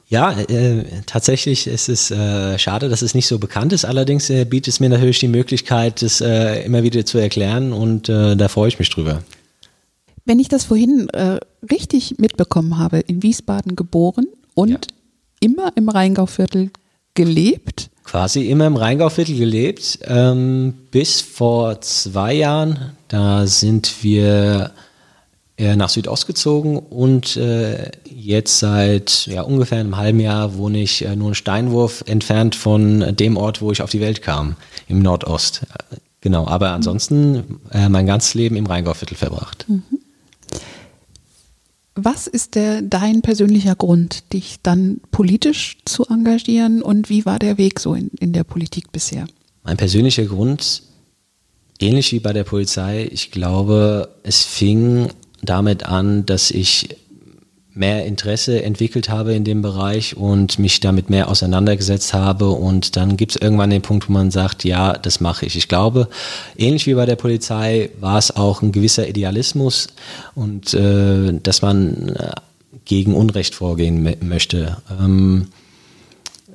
Ja, 0.06 0.30
äh, 0.30 0.85
tatsächlich 1.06 1.66
ist 1.66 1.88
es 1.88 2.12
äh, 2.12 2.56
schade, 2.56 2.88
dass 2.88 3.02
es 3.02 3.16
nicht 3.16 3.26
so 3.26 3.40
bekannt 3.40 3.72
ist. 3.72 3.85
Allerdings 3.85 4.30
äh, 4.30 4.44
bietet 4.44 4.74
es 4.74 4.78
mir 4.78 4.90
natürlich 4.90 5.18
die 5.18 5.28
Möglichkeit, 5.28 6.02
es 6.02 6.20
äh, 6.20 6.62
immer 6.62 6.85
wieder 6.85 7.04
zu 7.04 7.18
erklären 7.18 7.72
und 7.72 8.09
da 8.09 8.46
freue 8.46 8.68
ich 8.68 8.78
mich 8.78 8.90
drüber. 8.90 9.22
Wenn 10.24 10.38
ich 10.38 10.48
das 10.48 10.64
vorhin 10.64 11.09
äh, 11.11 11.40
richtig 11.70 12.18
mitbekommen 12.18 12.78
habe, 12.78 13.00
in 13.00 13.22
Wiesbaden 13.22 13.76
geboren 13.76 14.26
und 14.54 14.70
ja. 14.70 14.78
immer 15.40 15.72
im 15.76 15.88
Rheingauviertel 15.88 16.70
gelebt. 17.14 17.90
Quasi 18.04 18.48
immer 18.48 18.66
im 18.66 18.76
Rheingauviertel 18.76 19.37
gelebt, 19.37 19.98
ähm, 20.04 20.74
bis 20.90 21.20
vor 21.20 21.80
zwei 21.80 22.35
Jahren. 22.35 22.92
Da 23.09 23.46
sind 23.46 24.02
wir 24.02 24.72
äh, 25.61 25.76
nach 25.76 25.90
Südost 25.90 26.26
gezogen 26.26 26.78
und 26.78 27.37
äh, 27.37 27.90
jetzt 28.09 28.59
seit 28.61 29.26
ja, 29.26 29.42
ungefähr 29.42 29.78
einem 29.78 29.96
halben 29.96 30.20
Jahr 30.20 30.56
wohne 30.56 30.80
ich 30.80 31.04
äh, 31.04 31.14
nur 31.14 31.28
einen 31.28 31.35
Steinwurf 31.35 32.02
entfernt 32.06 32.54
von 32.54 33.14
dem 33.14 33.37
Ort, 33.37 33.61
wo 33.61 33.70
ich 33.70 33.83
auf 33.83 33.90
die 33.90 34.00
Welt 34.00 34.22
kam, 34.22 34.56
im 34.88 35.02
Nordost. 35.02 35.62
Genau, 36.22 36.46
aber 36.46 36.70
ansonsten 36.70 37.61
äh, 37.72 37.88
mein 37.88 38.06
ganzes 38.06 38.35
Leben 38.35 38.56
im 38.56 38.66
Rheingauviertel 38.66 39.16
verbracht. 39.16 39.66
Mhm. 39.68 39.99
Was 42.02 42.26
ist 42.26 42.54
der, 42.54 42.82
dein 42.82 43.22
persönlicher 43.22 43.74
Grund, 43.74 44.32
dich 44.32 44.58
dann 44.62 45.00
politisch 45.10 45.78
zu 45.84 46.04
engagieren 46.06 46.82
und 46.82 47.10
wie 47.10 47.26
war 47.26 47.38
der 47.38 47.58
Weg 47.58 47.80
so 47.80 47.94
in, 47.94 48.08
in 48.20 48.32
der 48.32 48.44
Politik 48.44 48.92
bisher? 48.92 49.26
Mein 49.64 49.76
persönlicher 49.76 50.24
Grund, 50.24 50.82
ähnlich 51.78 52.12
wie 52.12 52.20
bei 52.20 52.32
der 52.32 52.44
Polizei, 52.44 53.08
ich 53.10 53.30
glaube, 53.30 54.14
es 54.22 54.42
fing 54.42 55.10
damit 55.42 55.84
an, 55.84 56.24
dass 56.26 56.50
ich 56.50 56.96
mehr 57.72 58.04
Interesse 58.04 58.62
entwickelt 58.62 59.09
habe 59.09 59.35
in 59.35 59.44
dem 59.44 59.62
Bereich 59.62 60.16
und 60.16 60.59
mich 60.59 60.80
damit 60.80 61.09
mehr 61.09 61.28
auseinandergesetzt 61.28 62.14
habe. 62.14 62.50
Und 62.50 62.96
dann 62.96 63.16
gibt 63.16 63.33
es 63.33 63.40
irgendwann 63.40 63.70
den 63.70 63.83
Punkt, 63.83 64.09
wo 64.09 64.12
man 64.12 64.30
sagt, 64.30 64.64
ja, 64.64 64.92
das 64.94 65.20
mache 65.20 65.46
ich. 65.46 65.56
Ich 65.56 65.68
glaube, 65.68 66.09
ähnlich 66.56 66.87
wie 66.87 66.94
bei 66.94 67.06
der 67.06 67.16
Polizei 67.16 67.90
war 68.00 68.18
es 68.18 68.35
auch 68.35 68.62
ein 68.62 68.72
gewisser 68.72 69.09
Idealismus 69.09 69.88
und 70.35 70.74
äh, 70.74 71.33
dass 71.42 71.62
man 71.62 72.09
äh, 72.09 72.33
gegen 72.85 73.14
Unrecht 73.14 73.54
vorgehen 73.54 74.16
möchte. 74.20 74.78
Ähm, 75.00 75.48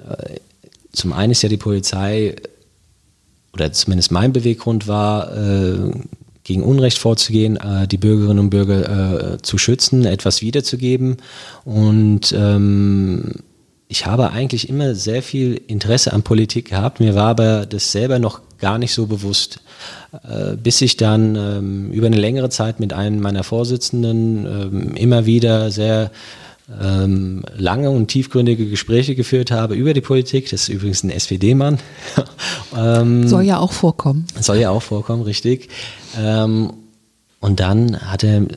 äh, 0.09 0.35
zum 0.91 1.13
einen 1.13 1.31
ist 1.31 1.41
ja 1.41 1.49
die 1.49 1.57
Polizei, 1.57 2.35
oder 3.53 3.71
zumindest 3.71 4.11
mein 4.11 4.33
Beweggrund 4.33 4.87
war, 4.87 5.35
äh, 5.35 5.91
gegen 6.45 6.63
Unrecht 6.63 6.97
vorzugehen, 6.97 7.57
äh, 7.57 7.87
die 7.87 7.97
Bürgerinnen 7.97 8.39
und 8.39 8.49
Bürger 8.51 9.33
äh, 9.33 9.37
zu 9.41 9.57
schützen, 9.57 10.05
etwas 10.05 10.41
wiederzugeben. 10.41 11.17
Und 11.65 12.33
ähm, 12.37 13.33
ich 13.87 14.05
habe 14.05 14.31
eigentlich 14.31 14.69
immer 14.69 14.95
sehr 14.95 15.21
viel 15.21 15.59
Interesse 15.67 16.13
an 16.13 16.23
Politik 16.23 16.69
gehabt. 16.69 16.99
Mir 16.99 17.15
war 17.15 17.27
aber 17.27 17.65
das 17.65 17.91
selber 17.91 18.19
noch 18.19 18.41
gar 18.59 18.77
nicht 18.77 18.93
so 18.93 19.07
bewusst, 19.07 19.59
äh, 20.23 20.55
bis 20.55 20.81
ich 20.81 20.97
dann 20.97 21.35
ähm, 21.35 21.91
über 21.91 22.07
eine 22.07 22.17
längere 22.17 22.49
Zeit 22.49 22.79
mit 22.79 22.93
einem 22.93 23.19
meiner 23.19 23.43
Vorsitzenden 23.43 24.45
ähm, 24.45 24.95
immer 24.95 25.25
wieder 25.25 25.71
sehr 25.71 26.11
ähm, 26.81 27.43
lange 27.55 27.89
und 27.91 28.07
tiefgründige 28.07 28.67
Gespräche 28.67 29.15
geführt 29.15 29.51
habe 29.51 29.75
über 29.75 29.93
die 29.93 30.01
Politik. 30.01 30.49
Das 30.49 30.63
ist 30.63 30.69
übrigens 30.69 31.03
ein 31.03 31.09
SPD-Mann. 31.11 31.79
ähm, 32.77 33.27
soll 33.27 33.43
ja 33.43 33.59
auch 33.59 33.71
vorkommen. 33.71 34.25
Soll 34.39 34.57
ja 34.57 34.71
auch 34.71 34.81
vorkommen, 34.81 35.21
richtig. 35.21 35.69
Ähm, 36.17 36.73
und 37.39 37.59
dann 37.59 37.99
hat 38.01 38.23
er 38.23 38.47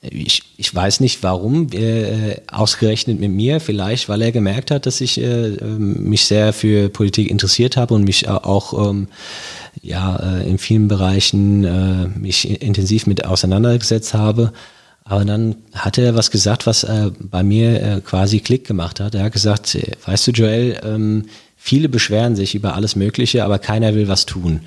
ich, 0.00 0.42
ich 0.56 0.72
weiß 0.72 1.00
nicht 1.00 1.22
warum, 1.24 1.72
äh, 1.72 2.36
ausgerechnet 2.46 3.18
mit 3.18 3.32
mir, 3.32 3.60
vielleicht 3.60 4.08
weil 4.08 4.22
er 4.22 4.30
gemerkt 4.30 4.70
hat, 4.70 4.86
dass 4.86 5.00
ich 5.00 5.20
äh, 5.20 5.48
mich 5.48 6.24
sehr 6.24 6.52
für 6.52 6.88
Politik 6.88 7.28
interessiert 7.28 7.76
habe 7.76 7.94
und 7.94 8.04
mich 8.04 8.28
auch 8.28 8.90
ähm, 8.90 9.08
ja, 9.82 10.16
äh, 10.16 10.48
in 10.48 10.58
vielen 10.58 10.86
Bereichen 10.86 11.64
äh, 11.64 12.08
mich 12.18 12.62
intensiv 12.62 13.06
mit 13.06 13.24
auseinandergesetzt 13.24 14.14
habe. 14.14 14.52
Aber 15.08 15.24
dann 15.24 15.56
hat 15.72 15.96
er 15.96 16.14
was 16.14 16.30
gesagt, 16.30 16.66
was 16.66 16.84
äh, 16.84 17.10
bei 17.18 17.42
mir 17.42 17.82
äh, 17.82 18.00
quasi 18.02 18.40
Klick 18.40 18.66
gemacht 18.66 19.00
hat. 19.00 19.14
Er 19.14 19.24
hat 19.24 19.32
gesagt, 19.32 19.74
äh, 19.74 19.92
weißt 20.04 20.26
du 20.26 20.30
Joel, 20.32 20.78
ähm, 20.84 21.24
viele 21.56 21.88
beschweren 21.88 22.36
sich 22.36 22.54
über 22.54 22.74
alles 22.74 22.94
Mögliche, 22.94 23.42
aber 23.42 23.58
keiner 23.58 23.94
will 23.94 24.06
was 24.06 24.26
tun. 24.26 24.60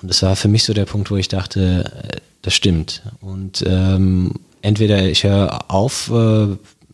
Und 0.00 0.08
das 0.08 0.22
war 0.22 0.36
für 0.36 0.48
mich 0.48 0.64
so 0.64 0.72
der 0.72 0.86
Punkt, 0.86 1.10
wo 1.10 1.16
ich 1.16 1.28
dachte, 1.28 1.84
äh, 1.84 2.16
das 2.40 2.54
stimmt. 2.54 3.02
Und 3.20 3.62
ähm, 3.66 4.36
entweder 4.62 5.06
ich 5.06 5.24
höre 5.24 5.70
auf, 5.70 6.10
äh, 6.14 6.46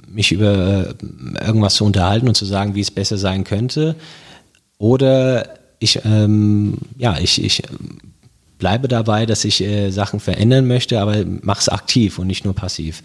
mich 0.09 0.33
über 0.33 0.89
äh, 0.89 1.45
irgendwas 1.47 1.77
zu 1.77 1.85
unterhalten 1.85 2.27
und 2.27 2.35
zu 2.35 2.45
sagen, 2.45 2.75
wie 2.75 2.81
es 2.81 2.91
besser 2.91 3.19
sein 3.19 3.45
könnte, 3.45 3.95
oder 4.79 5.49
ich, 5.79 6.01
ähm, 6.05 6.79
ja, 6.99 7.19
ich, 7.21 7.43
ich 7.43 7.63
bleibe 8.65 8.89
dabei, 8.89 9.27
dass 9.27 9.45
ich 9.45 9.63
äh, 9.63 9.91
Sachen 9.91 10.21
verändern 10.21 10.67
möchte, 10.67 10.99
aber 10.99 11.23
mache 11.43 11.61
es 11.61 11.69
aktiv 11.69 12.19
und 12.19 12.27
nicht 12.27 12.47
nur 12.47 12.55
passiv. 12.55 13.03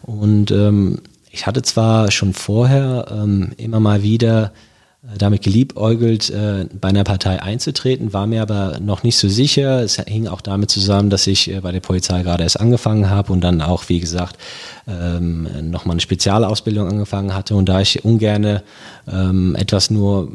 Und 0.00 0.50
ähm, 0.50 1.02
ich 1.30 1.46
hatte 1.46 1.60
zwar 1.60 2.10
schon 2.10 2.32
vorher 2.32 3.04
ähm, 3.10 3.52
immer 3.58 3.78
mal 3.78 4.02
wieder 4.02 4.54
damit 5.16 5.42
geliebäugelt, 5.42 6.30
äh, 6.30 6.66
bei 6.80 6.88
einer 6.88 7.04
Partei 7.04 7.40
einzutreten, 7.40 8.12
war 8.12 8.26
mir 8.26 8.42
aber 8.42 8.78
noch 8.80 9.02
nicht 9.02 9.16
so 9.16 9.28
sicher. 9.28 9.82
Es 9.82 9.96
hing 9.96 10.26
auch 10.26 10.40
damit 10.40 10.70
zusammen, 10.70 11.10
dass 11.10 11.26
ich 11.26 11.50
äh, 11.50 11.60
bei 11.60 11.72
der 11.72 11.80
Polizei 11.80 12.22
gerade 12.22 12.42
erst 12.42 12.60
angefangen 12.60 13.08
habe 13.08 13.32
und 13.32 13.40
dann 13.42 13.62
auch, 13.62 13.88
wie 13.88 14.00
gesagt, 14.00 14.36
ähm, 14.88 15.48
nochmal 15.70 15.94
eine 15.94 16.00
Spezialausbildung 16.00 16.88
angefangen 16.88 17.34
hatte. 17.34 17.54
Und 17.54 17.68
da 17.68 17.80
ich 17.80 18.04
ungerne 18.04 18.62
ähm, 19.10 19.54
etwas 19.56 19.90
nur 19.90 20.30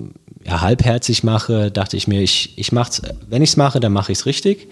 ja, 0.46 0.62
halbherzig 0.62 1.24
mache, 1.24 1.72
dachte 1.72 1.98
ich 1.98 2.08
mir, 2.08 2.22
ich, 2.22 2.58
ich 2.58 2.72
mach's, 2.72 3.02
wenn 3.30 3.42
ich 3.42 3.52
es 3.52 3.58
mache, 3.58 3.80
dann 3.80 3.94
mache 3.94 4.12
ich 4.12 4.20
es 4.20 4.26
richtig. 4.26 4.70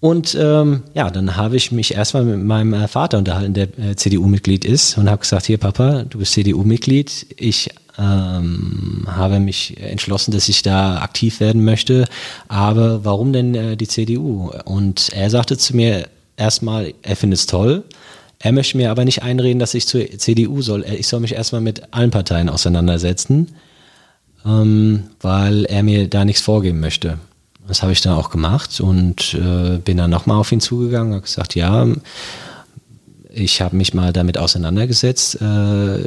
Und 0.00 0.34
ähm, 0.40 0.82
ja, 0.94 1.10
dann 1.10 1.36
habe 1.36 1.56
ich 1.56 1.72
mich 1.72 1.94
erstmal 1.94 2.24
mit 2.24 2.42
meinem 2.42 2.72
äh, 2.72 2.88
Vater 2.88 3.18
unterhalten, 3.18 3.52
der 3.52 3.78
äh, 3.78 3.96
CDU-Mitglied 3.96 4.64
ist, 4.64 4.96
und 4.96 5.10
habe 5.10 5.20
gesagt, 5.20 5.46
hier 5.46 5.58
Papa, 5.58 6.04
du 6.08 6.18
bist 6.18 6.32
CDU-Mitglied, 6.32 7.26
ich 7.36 7.70
ähm, 8.00 9.04
habe 9.06 9.40
mich 9.40 9.76
entschlossen, 9.78 10.32
dass 10.32 10.48
ich 10.48 10.62
da 10.62 10.98
aktiv 11.02 11.40
werden 11.40 11.64
möchte. 11.64 12.06
Aber 12.48 13.04
warum 13.04 13.32
denn 13.32 13.54
äh, 13.54 13.76
die 13.76 13.88
CDU? 13.88 14.50
Und 14.64 15.10
er 15.12 15.28
sagte 15.28 15.58
zu 15.58 15.76
mir 15.76 16.08
erstmal, 16.36 16.94
er 17.02 17.16
findet 17.16 17.40
es 17.40 17.46
toll. 17.46 17.84
Er 18.38 18.52
möchte 18.52 18.78
mir 18.78 18.90
aber 18.90 19.04
nicht 19.04 19.22
einreden, 19.22 19.58
dass 19.58 19.74
ich 19.74 19.86
zur 19.86 20.02
CDU 20.16 20.62
soll. 20.62 20.84
Ich 20.84 21.08
soll 21.08 21.20
mich 21.20 21.34
erstmal 21.34 21.60
mit 21.60 21.92
allen 21.92 22.10
Parteien 22.10 22.48
auseinandersetzen, 22.48 23.48
ähm, 24.46 25.04
weil 25.20 25.66
er 25.66 25.82
mir 25.82 26.08
da 26.08 26.24
nichts 26.24 26.40
vorgeben 26.40 26.80
möchte. 26.80 27.18
Das 27.68 27.82
habe 27.82 27.92
ich 27.92 28.00
dann 28.00 28.14
auch 28.14 28.30
gemacht 28.30 28.80
und 28.80 29.34
äh, 29.34 29.78
bin 29.78 29.98
dann 29.98 30.10
nochmal 30.10 30.38
auf 30.38 30.50
ihn 30.50 30.60
zugegangen, 30.60 31.12
habe 31.12 31.22
gesagt, 31.22 31.54
ja, 31.54 31.86
ich 33.28 33.60
habe 33.60 33.76
mich 33.76 33.92
mal 33.92 34.12
damit 34.12 34.38
auseinandergesetzt. 34.38 35.40
Äh, 35.42 36.04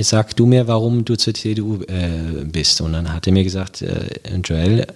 sag 0.00 0.34
du 0.36 0.46
mir, 0.46 0.66
warum 0.68 1.04
du 1.04 1.16
zur 1.16 1.34
CDU 1.34 1.82
äh, 1.82 2.44
bist. 2.44 2.80
Und 2.80 2.94
dann 2.94 3.12
hat 3.12 3.26
er 3.26 3.32
mir 3.32 3.44
gesagt, 3.44 3.82
äh, 3.82 4.08
Joel, 4.42 4.86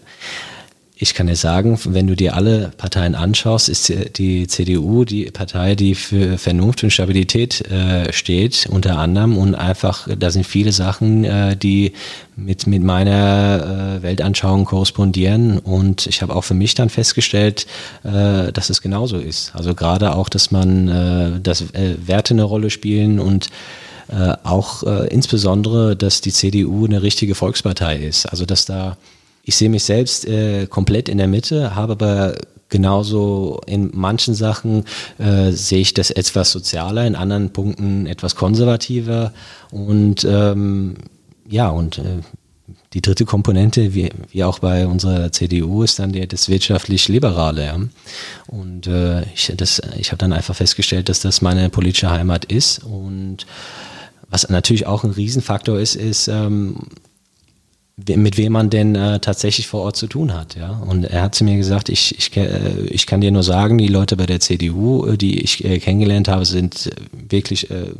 ich 0.98 1.12
kann 1.12 1.26
dir 1.26 1.36
sagen, 1.36 1.78
wenn 1.84 2.06
du 2.06 2.16
dir 2.16 2.34
alle 2.34 2.72
Parteien 2.78 3.14
anschaust, 3.14 3.68
ist 3.68 3.92
die 4.16 4.46
CDU 4.46 5.04
die 5.04 5.26
Partei, 5.26 5.74
die 5.74 5.94
für 5.94 6.38
Vernunft 6.38 6.82
und 6.82 6.90
Stabilität 6.90 7.60
äh, 7.70 8.10
steht, 8.14 8.66
unter 8.70 8.98
anderem. 8.98 9.36
Und 9.36 9.54
einfach, 9.54 10.08
da 10.18 10.30
sind 10.30 10.46
viele 10.46 10.72
Sachen, 10.72 11.24
äh, 11.24 11.54
die 11.54 11.92
mit, 12.34 12.66
mit 12.66 12.82
meiner 12.82 13.98
äh, 13.98 14.02
Weltanschauung 14.02 14.64
korrespondieren. 14.64 15.58
Und 15.58 16.06
ich 16.06 16.22
habe 16.22 16.34
auch 16.34 16.44
für 16.44 16.54
mich 16.54 16.74
dann 16.74 16.88
festgestellt, 16.88 17.66
äh, 18.02 18.50
dass 18.50 18.70
es 18.70 18.80
genauso 18.80 19.18
ist. 19.18 19.54
Also 19.54 19.74
gerade 19.74 20.14
auch, 20.14 20.30
dass 20.30 20.50
man, 20.50 20.88
äh, 20.88 21.40
dass 21.42 21.60
äh, 21.60 21.96
Werte 22.06 22.32
eine 22.32 22.44
Rolle 22.44 22.70
spielen 22.70 23.20
und 23.20 23.50
äh, 24.08 24.34
auch 24.44 24.82
äh, 24.82 25.08
insbesondere, 25.08 25.96
dass 25.96 26.20
die 26.20 26.32
CDU 26.32 26.86
eine 26.86 27.02
richtige 27.02 27.34
Volkspartei 27.34 27.96
ist. 27.96 28.26
Also 28.26 28.44
dass 28.44 28.64
da, 28.64 28.96
ich 29.42 29.56
sehe 29.56 29.70
mich 29.70 29.84
selbst 29.84 30.26
äh, 30.26 30.66
komplett 30.66 31.08
in 31.08 31.18
der 31.18 31.28
Mitte, 31.28 31.74
habe 31.74 31.92
aber 31.92 32.34
genauso 32.68 33.60
in 33.66 33.90
manchen 33.94 34.34
Sachen 34.34 34.84
äh, 35.18 35.50
sehe 35.52 35.80
ich 35.80 35.94
das 35.94 36.10
etwas 36.10 36.50
sozialer, 36.50 37.06
in 37.06 37.14
anderen 37.14 37.52
Punkten 37.52 38.06
etwas 38.06 38.34
konservativer 38.34 39.32
und 39.70 40.24
ähm, 40.28 40.96
ja 41.48 41.68
und 41.68 41.98
äh, 41.98 42.22
die 42.92 43.02
dritte 43.02 43.24
Komponente, 43.24 43.94
wie, 43.94 44.10
wie 44.30 44.42
auch 44.42 44.58
bei 44.58 44.86
unserer 44.86 45.30
CDU, 45.30 45.82
ist 45.82 45.98
dann 45.98 46.12
die, 46.12 46.26
das 46.26 46.48
wirtschaftlich-liberale. 46.48 47.64
Ja. 47.64 47.78
Und 48.46 48.86
äh, 48.86 49.22
ich, 49.34 49.52
ich 49.98 50.12
habe 50.12 50.18
dann 50.18 50.32
einfach 50.32 50.56
festgestellt, 50.56 51.08
dass 51.08 51.20
das 51.20 51.42
meine 51.42 51.68
politische 51.68 52.10
Heimat 52.10 52.46
ist 52.46 52.82
und 52.84 53.46
was 54.36 54.50
natürlich 54.50 54.86
auch 54.86 55.02
ein 55.02 55.12
Riesenfaktor 55.12 55.78
ist, 55.78 55.94
ist, 55.94 56.28
ähm, 56.28 56.76
mit 57.98 58.36
wem 58.36 58.52
man 58.52 58.68
denn 58.68 58.94
äh, 58.94 59.20
tatsächlich 59.20 59.68
vor 59.68 59.80
Ort 59.80 59.96
zu 59.96 60.06
tun 60.06 60.34
hat. 60.34 60.54
Ja? 60.54 60.82
Und 60.86 61.04
er 61.04 61.22
hat 61.22 61.34
zu 61.34 61.44
mir 61.44 61.56
gesagt, 61.56 61.88
ich, 61.88 62.14
ich, 62.18 62.36
äh, 62.36 62.82
ich 62.90 63.06
kann 63.06 63.22
dir 63.22 63.30
nur 63.30 63.42
sagen, 63.42 63.78
die 63.78 63.88
Leute 63.88 64.18
bei 64.18 64.26
der 64.26 64.38
CDU, 64.38 65.06
äh, 65.06 65.16
die 65.16 65.40
ich 65.40 65.64
äh, 65.64 65.78
kennengelernt 65.78 66.28
habe, 66.28 66.44
sind 66.44 66.88
äh, 66.88 66.90
wirklich 67.30 67.70
äh, 67.70 67.92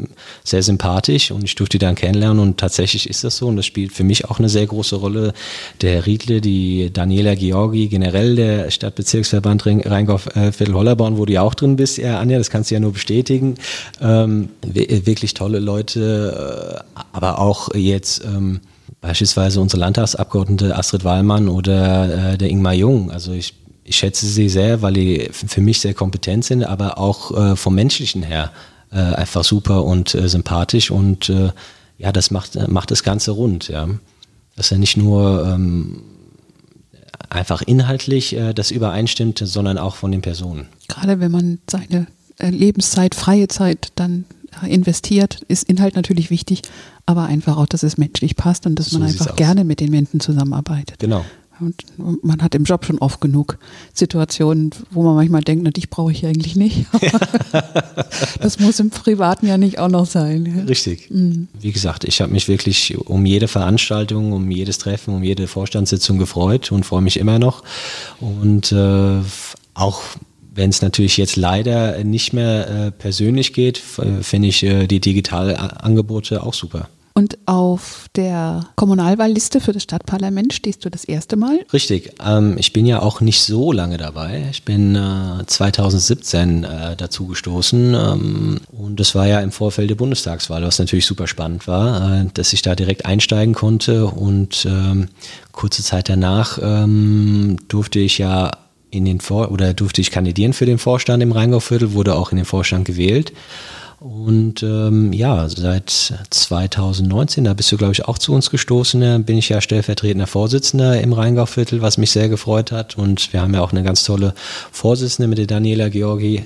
sehr 0.45 0.63
sympathisch 0.63 1.31
und 1.31 1.45
ich 1.45 1.55
durfte 1.55 1.79
die 1.79 1.87
dann 1.87 1.95
kennenlernen 1.95 2.41
und 2.41 2.59
tatsächlich 2.59 3.09
ist 3.09 3.25
das 3.25 3.39
so 3.39 3.47
und 3.47 3.57
das 3.57 3.65
spielt 3.65 3.91
für 3.91 4.05
mich 4.05 4.27
auch 4.27 4.39
eine 4.39 4.51
sehr 4.51 4.67
große 4.67 4.97
Rolle. 4.97 5.33
Der 5.81 6.05
Riedle, 6.05 6.43
die 6.43 6.91
Daniela 6.93 7.35
Georgi, 7.35 7.89
generell 7.89 8.37
der 8.37 8.71
Stadtbezirksverband 8.71 9.65
Rheingau-Viertel-Hollerborn, 9.65 11.17
wo 11.17 11.25
du 11.25 11.33
ja 11.33 11.41
auch 11.41 11.55
drin 11.55 11.77
bist, 11.77 11.97
ja, 11.97 12.21
Anja, 12.21 12.37
das 12.37 12.51
kannst 12.51 12.71
du 12.71 12.75
ja 12.75 12.81
nur 12.81 12.93
bestätigen. 12.93 13.55
Ähm, 14.03 14.51
wirklich 14.63 15.33
tolle 15.33 15.59
Leute, 15.59 16.85
aber 17.13 17.39
auch 17.39 17.75
jetzt... 17.75 18.23
Ähm, 18.23 18.61
Beispielsweise 19.07 19.61
unsere 19.61 19.79
Landtagsabgeordnete 19.83 20.77
Astrid 20.77 21.05
Wallmann 21.05 21.49
oder 21.49 22.33
äh, 22.33 22.39
der 22.39 22.51
Ingmar 22.51 22.75
Jung. 22.75 23.13
Also 23.13 23.33
ich, 23.33 23.55
ich 23.85 23.97
schätze 23.97 24.27
sie 24.27 24.49
sehr, 24.49 24.83
weil 24.83 24.95
die 24.95 25.29
für 25.31 25.61
mich 25.61 25.81
sehr 25.81 25.95
kompetent 25.95 26.45
sind, 26.45 26.65
aber 26.65 26.99
auch 26.99 27.31
äh, 27.31 27.55
vom 27.55 27.77
Menschlichen 27.77 28.25
her 28.25 28.51
äh, 28.91 28.97
einfach 28.97 29.45
super 29.45 29.85
und 29.85 30.17
äh, 30.17 30.29
sympathisch 30.29 30.91
und 30.91 31.29
äh, 31.29 31.53
ja, 31.99 32.11
das 32.11 32.33
macht, 32.33 32.57
macht 32.69 32.91
das 32.91 33.05
Ganze 33.05 33.31
rund. 33.31 33.69
Ja. 33.69 33.89
Dass 34.57 34.73
er 34.73 34.79
nicht 34.79 34.97
nur 34.97 35.47
ähm, 35.47 36.03
einfach 37.31 37.63
inhaltlich 37.63 38.35
äh, 38.35 38.55
das 38.55 38.73
übereinstimmt, 38.73 39.39
sondern 39.39 39.79
auch 39.79 39.95
von 39.95 40.11
den 40.11 40.23
Personen. 40.23 40.67
Gerade 40.89 41.21
wenn 41.21 41.31
man 41.31 41.59
seine 41.71 42.09
Lebenszeit, 42.41 43.15
freie 43.15 43.47
Zeit 43.47 43.93
dann 43.95 44.25
investiert, 44.63 45.43
ist 45.49 45.65
Inhalt 45.65 45.97
natürlich 45.97 46.31
wichtig, 46.31 46.63
aber 47.05 47.25
einfach 47.25 47.57
auch, 47.57 47.67
dass 47.67 47.83
es 47.83 47.99
menschlich 47.99 48.37
passt 48.37 48.67
und 48.67 48.79
dass 48.79 48.91
so 48.91 48.99
man 48.99 49.09
einfach 49.09 49.37
gerne 49.37 49.65
mit 49.65 49.81
den 49.81 49.91
Menschen 49.91 50.21
zusammenarbeitet. 50.21 50.99
Genau. 50.99 51.25
Und 51.59 51.85
man 52.23 52.43
hat 52.43 52.55
im 52.55 52.65
Job 52.65 52.85
schon 52.85 52.99
oft 52.99 53.21
genug 53.21 53.59
Situationen, 53.95 54.71
wo 54.91 55.03
man 55.03 55.15
manchmal 55.15 55.41
denkt, 55.41 55.65
na, 55.65 55.71
dich 55.71 55.89
brauche 55.89 56.13
ich 56.13 56.27
eigentlich 56.27 56.55
nicht. 56.55 56.85
das 58.41 58.59
muss 58.59 58.79
im 58.79 58.91
Privaten 58.91 59.47
ja 59.47 59.57
nicht 59.57 59.79
auch 59.79 59.89
noch 59.89 60.05
sein. 60.05 60.55
Ja? 60.55 60.65
Richtig. 60.65 61.11
Mhm. 61.11 61.49
Wie 61.59 61.73
gesagt, 61.73 62.05
ich 62.05 62.21
habe 62.21 62.33
mich 62.33 62.49
wirklich 62.49 62.99
um 62.99 63.25
jede 63.25 63.49
Veranstaltung, 63.49 64.33
um 64.33 64.51
jedes 64.51 64.77
Treffen, 64.79 65.15
um 65.15 65.23
jede 65.23 65.47
Vorstandssitzung 65.47 66.19
gefreut 66.19 66.73
und 66.73 66.85
freue 66.85 67.03
mich 67.03 67.19
immer 67.19 67.39
noch. 67.39 67.63
Und 68.21 68.73
äh, 68.73 69.21
auch 69.73 70.03
wenn 70.57 70.71
es 70.71 70.83
natürlich 70.83 71.17
jetzt 71.17 71.37
leider 71.37 72.03
nicht 72.05 72.33
mehr 72.33 72.69
äh, 72.69 72.91
persönlich 72.91 73.53
geht, 73.53 73.79
finde 73.79 74.49
ich 74.49 74.63
äh, 74.63 74.87
die 74.87 75.01
digitalen 75.01 75.57
Angebote 75.57 76.43
auch 76.43 76.55
super. 76.55 76.89
Und 77.17 77.39
auf 77.47 78.09
der 78.15 78.67
Kommunalwahlliste 78.77 79.63
für 79.63 79.73
das 79.73 79.85
Stadtparlament 79.85 80.53
stehst 80.53 80.85
du 80.85 80.91
das 80.91 81.03
erste 81.05 81.37
Mal? 81.37 81.61
Richtig. 81.73 82.13
Ähm, 82.23 82.57
ich 82.59 82.75
bin 82.75 82.85
ja 82.85 83.01
auch 83.01 83.23
nicht 83.23 83.41
so 83.41 83.73
lange 83.73 83.97
dabei. 83.97 84.49
Ich 84.51 84.65
bin 84.65 84.95
äh, 84.95 85.47
2017 85.47 86.65
äh, 86.65 86.95
dazu 86.95 87.27
gestoßen 87.27 87.95
ähm, 87.95 88.61
und 88.71 89.01
das 89.01 89.15
war 89.15 89.27
ja 89.27 89.41
im 89.41 89.51
Vorfeld 89.51 89.89
der 89.89 89.95
Bundestagswahl, 89.95 90.63
was 90.63 90.79
natürlich 90.79 91.07
super 91.07 91.27
spannend 91.27 91.67
war, 91.67 92.21
äh, 92.21 92.27
dass 92.35 92.53
ich 92.53 92.61
da 92.61 92.75
direkt 92.75 93.07
einsteigen 93.07 93.55
konnte 93.55 94.05
und 94.05 94.67
ähm, 94.67 95.09
kurze 95.53 95.83
Zeit 95.83 96.11
danach 96.11 96.59
ähm, 96.61 97.57
durfte 97.69 97.99
ich 97.99 98.19
ja 98.19 98.51
in 98.97 99.05
den 99.05 99.21
Vor 99.21 99.51
oder 99.51 99.75
durfte 99.75 100.01
ich 100.01 100.11
kandidieren 100.11 100.53
für 100.53 100.67
den 100.67 100.79
Vorstand 100.79 101.23
im 101.23 101.33
Rheingauviertel, 101.33 101.93
wurde 101.93 102.15
auch 102.15 102.31
in 102.31 102.37
den 102.37 102.47
Vorstand 102.47 102.85
gewählt. 102.85 103.33
Und 103.99 104.63
ähm, 104.63 105.13
ja, 105.15 105.49
seit 105.49 105.91
2019, 106.29 107.45
da 107.45 107.55
bist 107.55 107.73
du, 107.73 107.79
glaube 107.79 107.95
ich, 107.95 108.05
auch 108.05 108.19
zu 108.19 108.35
uns 108.35 108.51
gestoßen, 108.51 109.25
bin 109.25 109.39
ich 109.39 109.49
ja 109.49 109.63
stellvertretender 109.63 110.27
Vorsitzender 110.27 111.01
im 111.01 111.15
Rheingauviertel, 111.15 111.81
was 111.81 111.97
mich 111.97 112.11
sehr 112.11 112.29
gefreut 112.29 112.73
hat. 112.73 112.99
Und 112.99 113.33
wir 113.33 113.41
haben 113.41 113.55
ja 113.55 113.63
auch 113.63 113.73
eine 113.73 113.83
ganz 113.83 114.05
tolle 114.05 114.35
Vorsitzende 114.71 115.29
mit 115.29 115.39
der 115.39 115.47
Daniela 115.47 115.89
Georgi 115.89 116.45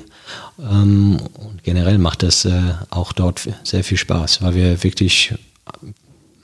Ähm, 0.61 1.19
und 1.35 1.65
generell 1.65 1.99
macht 1.99 2.23
das 2.23 2.45
äh, 2.45 2.53
auch 2.91 3.13
dort 3.13 3.49
sehr 3.65 3.83
viel 3.83 3.99
Spaß, 3.99 4.43
weil 4.43 4.55
wir 4.55 4.85
wirklich 4.85 5.35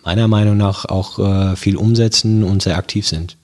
meiner 0.05 0.27
Meinung 0.27 0.57
nach 0.57 0.87
auch 0.87 1.19
äh, 1.19 1.57
viel 1.57 1.77
umsetzen 1.77 2.43
und 2.43 2.63
sehr 2.63 2.79
aktiv 2.79 3.07
sind. 3.07 3.37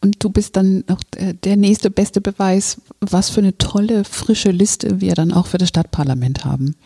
Und 0.00 0.16
du 0.24 0.30
bist 0.30 0.56
dann 0.56 0.84
noch 0.88 1.02
der 1.44 1.56
nächste 1.56 1.90
beste 1.90 2.20
Beweis, 2.20 2.80
was 3.00 3.30
für 3.30 3.40
eine 3.40 3.58
tolle, 3.58 4.04
frische 4.04 4.50
Liste 4.50 5.00
wir 5.00 5.14
dann 5.14 5.32
auch 5.32 5.46
für 5.46 5.58
das 5.58 5.68
Stadtparlament 5.68 6.44
haben. 6.44 6.76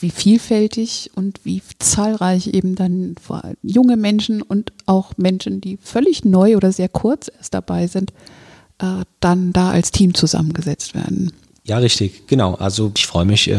Wie 0.00 0.10
vielfältig 0.10 1.10
und 1.14 1.40
wie 1.44 1.62
zahlreich 1.78 2.48
eben 2.48 2.74
dann 2.74 3.14
junge 3.62 3.96
Menschen 3.96 4.42
und 4.42 4.72
auch 4.86 5.12
Menschen, 5.16 5.60
die 5.60 5.78
völlig 5.80 6.24
neu 6.24 6.56
oder 6.56 6.72
sehr 6.72 6.88
kurz 6.88 7.30
erst 7.34 7.54
dabei 7.54 7.86
sind, 7.86 8.12
äh, 8.78 9.04
dann 9.20 9.52
da 9.52 9.70
als 9.70 9.90
Team 9.90 10.14
zusammengesetzt 10.14 10.94
werden. 10.94 11.32
Ja, 11.68 11.76
richtig, 11.78 12.26
genau. 12.26 12.54
Also 12.54 12.90
ich 12.96 13.06
freue 13.06 13.26
mich 13.26 13.48
äh, 13.50 13.54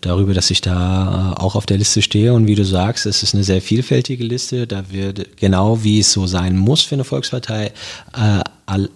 darüber, 0.00 0.32
dass 0.32 0.50
ich 0.50 0.62
da 0.62 1.34
äh, 1.36 1.40
auch 1.40 1.56
auf 1.56 1.66
der 1.66 1.76
Liste 1.76 2.00
stehe 2.00 2.32
und 2.32 2.46
wie 2.46 2.54
du 2.54 2.64
sagst, 2.64 3.04
es 3.04 3.22
ist 3.22 3.34
eine 3.34 3.44
sehr 3.44 3.60
vielfältige 3.60 4.24
Liste. 4.24 4.66
Da 4.66 4.90
wird 4.90 5.36
genau 5.36 5.84
wie 5.84 6.00
es 6.00 6.10
so 6.10 6.26
sein 6.26 6.56
muss 6.56 6.82
für 6.82 6.94
eine 6.94 7.04
Volkspartei 7.04 7.72
äh, 8.14 8.40
all, 8.68 8.88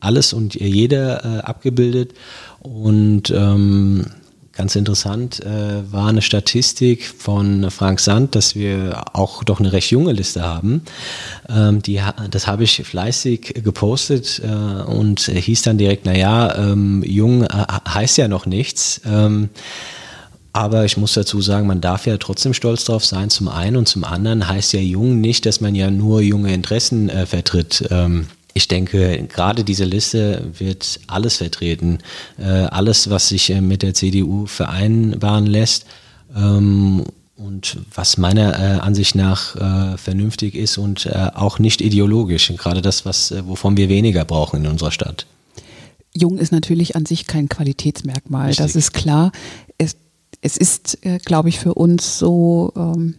alles 0.00 0.32
und 0.32 0.54
jeder 0.54 1.24
äh, 1.24 1.38
abgebildet. 1.40 2.12
Und 2.60 3.30
ähm, 3.30 4.04
Ganz 4.60 4.76
interessant 4.76 5.40
äh, 5.40 5.90
war 5.90 6.08
eine 6.08 6.20
Statistik 6.20 7.06
von 7.06 7.70
Frank 7.70 7.98
Sand, 7.98 8.34
dass 8.34 8.56
wir 8.56 9.04
auch 9.14 9.42
doch 9.42 9.58
eine 9.58 9.72
recht 9.72 9.90
junge 9.90 10.12
Liste 10.12 10.42
haben. 10.42 10.82
Ähm, 11.48 11.80
die, 11.80 11.98
das 12.30 12.46
habe 12.46 12.64
ich 12.64 12.82
fleißig 12.84 13.62
gepostet 13.64 14.42
äh, 14.44 14.82
und 14.82 15.20
hieß 15.20 15.62
dann 15.62 15.78
direkt, 15.78 16.04
naja, 16.04 16.54
ähm, 16.58 17.02
jung 17.06 17.44
äh, 17.44 17.48
heißt 17.88 18.18
ja 18.18 18.28
noch 18.28 18.44
nichts. 18.44 19.00
Ähm, 19.06 19.48
aber 20.52 20.84
ich 20.84 20.98
muss 20.98 21.14
dazu 21.14 21.40
sagen, 21.40 21.66
man 21.66 21.80
darf 21.80 22.06
ja 22.06 22.18
trotzdem 22.18 22.52
stolz 22.52 22.84
drauf 22.84 23.06
sein, 23.06 23.30
zum 23.30 23.48
einen 23.48 23.76
und 23.76 23.88
zum 23.88 24.04
anderen 24.04 24.46
heißt 24.46 24.74
ja 24.74 24.80
jung 24.80 25.22
nicht, 25.22 25.46
dass 25.46 25.62
man 25.62 25.74
ja 25.74 25.90
nur 25.90 26.20
junge 26.20 26.52
Interessen 26.52 27.08
äh, 27.08 27.24
vertritt. 27.24 27.88
Ähm, 27.90 28.26
ich 28.54 28.68
denke, 28.68 29.26
gerade 29.28 29.64
diese 29.64 29.84
Liste 29.84 30.50
wird 30.58 31.00
alles 31.06 31.36
vertreten. 31.36 31.98
Äh, 32.38 32.44
alles, 32.44 33.10
was 33.10 33.28
sich 33.28 33.50
äh, 33.50 33.60
mit 33.60 33.82
der 33.82 33.94
CDU 33.94 34.46
vereinbaren 34.46 35.46
lässt. 35.46 35.86
Ähm, 36.36 37.04
und 37.36 37.78
was 37.94 38.18
meiner 38.18 38.52
äh, 38.52 38.80
Ansicht 38.80 39.14
nach 39.14 39.56
vernünftig 39.96 40.54
ist 40.54 40.76
und 40.76 41.08
auch 41.10 41.58
nicht 41.58 41.80
ideologisch. 41.80 42.52
Gerade 42.54 42.82
das, 42.82 43.06
was, 43.06 43.32
wovon 43.46 43.78
wir 43.78 43.88
weniger 43.88 44.26
brauchen 44.26 44.62
in 44.62 44.70
unserer 44.70 44.90
Stadt. 44.90 45.24
Jung 46.14 46.36
ist 46.36 46.52
natürlich 46.52 46.96
an 46.96 47.06
sich 47.06 47.26
kein 47.26 47.48
Qualitätsmerkmal, 47.48 48.48
Richtig. 48.48 48.66
das 48.66 48.76
ist 48.76 48.92
klar. 48.92 49.32
Es, 49.78 49.96
es 50.42 50.58
ist, 50.58 50.98
glaube 51.24 51.48
ich, 51.48 51.58
für 51.58 51.72
uns 51.72 52.18
so, 52.18 52.74
ähm, 52.76 53.14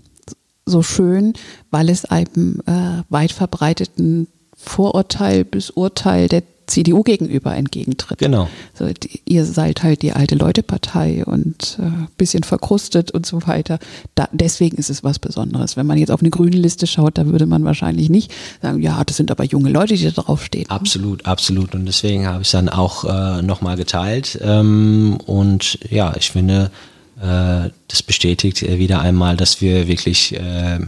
so 0.67 0.83
schön, 0.83 1.33
weil 1.71 1.89
es 1.89 2.05
einem 2.05 2.61
weit 3.09 3.31
verbreiteten 3.31 4.27
Vorurteil 4.63 5.43
bis 5.43 5.69
Urteil 5.71 6.27
der 6.27 6.43
CDU 6.67 7.03
gegenüber 7.03 7.55
entgegentritt. 7.55 8.19
Genau. 8.19 8.47
So, 8.73 8.87
die, 8.87 9.21
ihr 9.25 9.45
seid 9.45 9.83
halt 9.83 10.01
die 10.01 10.13
alte 10.13 10.35
Leute-Partei 10.35 11.25
und 11.25 11.77
äh, 11.79 12.07
bisschen 12.17 12.43
verkrustet 12.43 13.11
und 13.11 13.25
so 13.25 13.45
weiter. 13.45 13.77
Da, 14.15 14.29
deswegen 14.31 14.77
ist 14.77 14.89
es 14.89 15.03
was 15.03 15.19
Besonderes. 15.19 15.75
Wenn 15.75 15.85
man 15.85 15.97
jetzt 15.97 16.11
auf 16.11 16.21
eine 16.21 16.29
grüne 16.29 16.55
Liste 16.55 16.87
schaut, 16.87 17.17
da 17.17 17.25
würde 17.25 17.45
man 17.45 17.65
wahrscheinlich 17.65 18.09
nicht 18.09 18.31
sagen, 18.61 18.81
ja, 18.81 19.03
das 19.03 19.17
sind 19.17 19.31
aber 19.31 19.43
junge 19.43 19.69
Leute, 19.69 19.95
die 19.95 20.05
da 20.05 20.11
draufstehen. 20.11 20.69
Absolut, 20.69 21.25
absolut. 21.25 21.75
Und 21.75 21.85
deswegen 21.85 22.27
habe 22.27 22.41
ich 22.41 22.47
es 22.47 22.51
dann 22.51 22.69
auch 22.69 23.03
äh, 23.03 23.41
nochmal 23.41 23.75
geteilt. 23.75 24.39
Ähm, 24.41 25.17
und 25.25 25.77
ja, 25.89 26.13
ich 26.17 26.31
finde, 26.31 26.71
äh, 27.19 27.69
das 27.87 28.03
bestätigt 28.05 28.61
wieder 28.61 29.01
einmal, 29.01 29.35
dass 29.35 29.61
wir 29.61 29.87
wirklich 29.87 30.33
äh, 30.35 30.79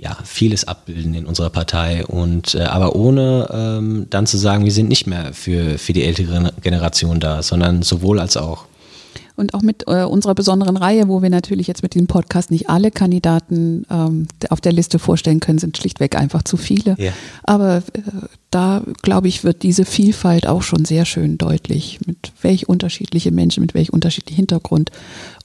ja, 0.00 0.16
vieles 0.24 0.64
abbilden 0.64 1.14
in 1.14 1.26
unserer 1.26 1.50
Partei. 1.50 2.04
Und 2.06 2.54
äh, 2.54 2.62
aber 2.62 2.96
ohne 2.96 3.48
ähm, 3.52 4.06
dann 4.08 4.26
zu 4.26 4.38
sagen, 4.38 4.64
wir 4.64 4.72
sind 4.72 4.88
nicht 4.88 5.06
mehr 5.06 5.32
für, 5.34 5.78
für 5.78 5.92
die 5.92 6.04
ältere 6.04 6.52
Generation 6.62 7.20
da, 7.20 7.42
sondern 7.42 7.82
sowohl 7.82 8.18
als 8.18 8.36
auch 8.36 8.64
und 9.40 9.54
auch 9.54 9.62
mit 9.62 9.84
äh, 9.88 10.04
unserer 10.04 10.34
besonderen 10.34 10.76
Reihe, 10.76 11.08
wo 11.08 11.22
wir 11.22 11.30
natürlich 11.30 11.66
jetzt 11.66 11.82
mit 11.82 11.94
diesem 11.94 12.06
Podcast 12.06 12.50
nicht 12.50 12.68
alle 12.68 12.90
Kandidaten 12.90 13.84
ähm, 13.90 14.28
auf 14.50 14.60
der 14.60 14.72
Liste 14.72 14.98
vorstellen 14.98 15.40
können, 15.40 15.58
sind 15.58 15.76
schlichtweg 15.76 16.14
einfach 16.14 16.42
zu 16.42 16.56
viele. 16.56 16.94
Ja. 16.98 17.12
Aber 17.42 17.78
äh, 17.78 18.00
da, 18.50 18.82
glaube 19.02 19.28
ich, 19.28 19.42
wird 19.42 19.62
diese 19.62 19.84
Vielfalt 19.84 20.46
auch 20.46 20.62
schon 20.62 20.84
sehr 20.84 21.04
schön 21.04 21.38
deutlich, 21.38 21.98
mit 22.06 22.32
welch 22.42 22.68
unterschiedliche 22.68 23.30
Menschen, 23.30 23.62
mit 23.62 23.74
welch 23.74 23.92
unterschiedlichem 23.92 24.36
Hintergrund 24.36 24.90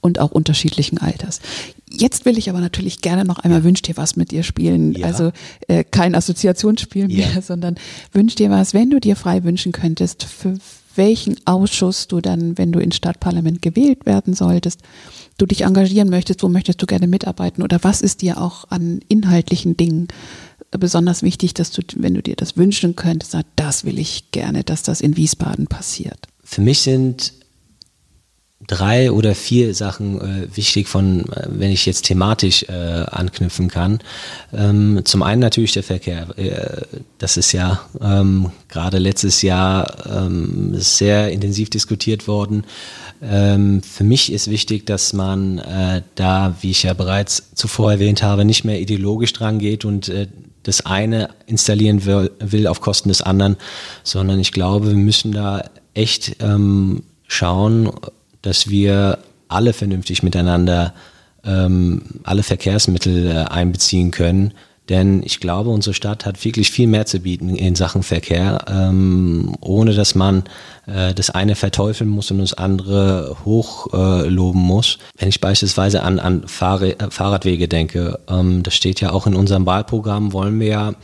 und 0.00 0.18
auch 0.18 0.30
unterschiedlichen 0.30 0.98
Alters. 0.98 1.40
Jetzt 1.90 2.26
will 2.26 2.36
ich 2.36 2.50
aber 2.50 2.60
natürlich 2.60 3.00
gerne 3.00 3.24
noch 3.24 3.38
einmal 3.38 3.64
Wünsch 3.64 3.80
dir 3.80 3.96
was 3.96 4.16
mit 4.16 4.30
dir 4.30 4.42
spielen. 4.42 4.92
Ja. 4.92 5.06
Also 5.06 5.32
äh, 5.68 5.84
kein 5.84 6.14
Assoziationsspiel 6.14 7.08
mehr, 7.08 7.32
ja. 7.34 7.42
sondern 7.42 7.76
Wünsch 8.12 8.34
dir 8.34 8.50
was, 8.50 8.74
wenn 8.74 8.90
du 8.90 9.00
dir 9.00 9.16
frei 9.16 9.44
wünschen 9.44 9.72
könntest, 9.72 10.24
für 10.24 10.58
welchen 10.96 11.36
Ausschuss 11.46 12.08
du 12.08 12.20
dann, 12.20 12.58
wenn 12.58 12.72
du 12.72 12.78
ins 12.78 12.96
Stadtparlament 12.96 13.62
gewählt 13.62 14.06
werden 14.06 14.34
solltest, 14.34 14.80
du 15.38 15.46
dich 15.46 15.62
engagieren 15.62 16.10
möchtest, 16.10 16.42
wo 16.42 16.48
möchtest 16.48 16.80
du 16.82 16.86
gerne 16.86 17.06
mitarbeiten 17.06 17.62
oder 17.62 17.78
was 17.82 18.00
ist 18.00 18.22
dir 18.22 18.40
auch 18.40 18.64
an 18.70 19.00
inhaltlichen 19.08 19.76
Dingen 19.76 20.08
besonders 20.70 21.22
wichtig, 21.22 21.54
dass 21.54 21.70
du, 21.70 21.82
wenn 21.96 22.14
du 22.14 22.22
dir 22.22 22.36
das 22.36 22.56
wünschen 22.56 22.96
könntest, 22.96 23.32
sagst, 23.32 23.50
das 23.56 23.84
will 23.84 23.98
ich 23.98 24.30
gerne, 24.30 24.64
dass 24.64 24.82
das 24.82 25.00
in 25.00 25.16
Wiesbaden 25.16 25.66
passiert. 25.66 26.26
Für 26.42 26.60
mich 26.60 26.80
sind 26.80 27.32
drei 28.66 29.12
oder 29.12 29.34
vier 29.34 29.74
Sachen 29.74 30.20
äh, 30.20 30.56
wichtig 30.56 30.88
von, 30.88 31.20
äh, 31.30 31.46
wenn 31.48 31.70
ich 31.70 31.84
jetzt 31.84 32.06
thematisch 32.06 32.64
äh, 32.64 32.72
anknüpfen 32.72 33.68
kann. 33.68 34.00
Ähm, 34.52 35.02
zum 35.04 35.22
einen 35.22 35.40
natürlich 35.40 35.72
der 35.72 35.82
Verkehr. 35.82 36.26
Äh, 36.38 36.82
das 37.18 37.36
ist 37.36 37.52
ja 37.52 37.80
ähm, 38.00 38.50
gerade 38.68 38.98
letztes 38.98 39.42
Jahr 39.42 40.06
ähm, 40.06 40.74
sehr 40.74 41.30
intensiv 41.30 41.68
diskutiert 41.68 42.26
worden. 42.28 42.64
Ähm, 43.22 43.82
für 43.82 44.04
mich 44.04 44.32
ist 44.32 44.50
wichtig, 44.50 44.86
dass 44.86 45.12
man 45.12 45.58
äh, 45.58 46.02
da, 46.14 46.56
wie 46.60 46.70
ich 46.70 46.82
ja 46.82 46.94
bereits 46.94 47.50
zuvor 47.54 47.92
erwähnt 47.92 48.22
habe, 48.22 48.44
nicht 48.44 48.64
mehr 48.64 48.80
ideologisch 48.80 49.32
dran 49.34 49.58
geht 49.58 49.84
und 49.84 50.08
äh, 50.08 50.28
das 50.62 50.84
eine 50.84 51.28
installieren 51.46 52.04
will, 52.06 52.30
will, 52.40 52.66
auf 52.66 52.80
Kosten 52.80 53.08
des 53.08 53.22
anderen, 53.22 53.56
sondern 54.02 54.40
ich 54.40 54.50
glaube, 54.50 54.88
wir 54.88 54.96
müssen 54.96 55.32
da 55.32 55.62
echt 55.94 56.36
ähm, 56.40 57.04
schauen, 57.28 57.90
dass 58.46 58.68
wir 58.68 59.18
alle 59.48 59.72
vernünftig 59.72 60.22
miteinander 60.22 60.94
ähm, 61.44 62.02
alle 62.24 62.42
Verkehrsmittel 62.42 63.26
äh, 63.26 63.34
einbeziehen 63.50 64.10
können. 64.10 64.52
Denn 64.88 65.22
ich 65.24 65.40
glaube, 65.40 65.70
unsere 65.70 65.94
Stadt 65.94 66.24
hat 66.26 66.44
wirklich 66.44 66.70
viel 66.70 66.86
mehr 66.86 67.06
zu 67.06 67.18
bieten 67.20 67.56
in 67.56 67.74
Sachen 67.74 68.04
Verkehr, 68.04 68.64
ähm, 68.68 69.56
ohne 69.60 69.94
dass 69.94 70.14
man 70.14 70.44
äh, 70.86 71.12
das 71.12 71.30
eine 71.30 71.56
verteufeln 71.56 72.08
muss 72.08 72.30
und 72.30 72.38
das 72.38 72.54
andere 72.54 73.36
hochloben 73.44 74.60
äh, 74.60 74.64
muss. 74.64 74.98
Wenn 75.18 75.28
ich 75.28 75.40
beispielsweise 75.40 76.04
an, 76.04 76.20
an 76.20 76.46
Fahr 76.46 76.80
Fahrradwege 77.10 77.66
denke, 77.66 78.20
ähm, 78.28 78.62
das 78.62 78.74
steht 78.74 79.00
ja 79.00 79.10
auch 79.10 79.26
in 79.26 79.34
unserem 79.34 79.66
Wahlprogramm, 79.66 80.32
wollen 80.32 80.60
wir 80.60 80.68
ja 80.68 80.94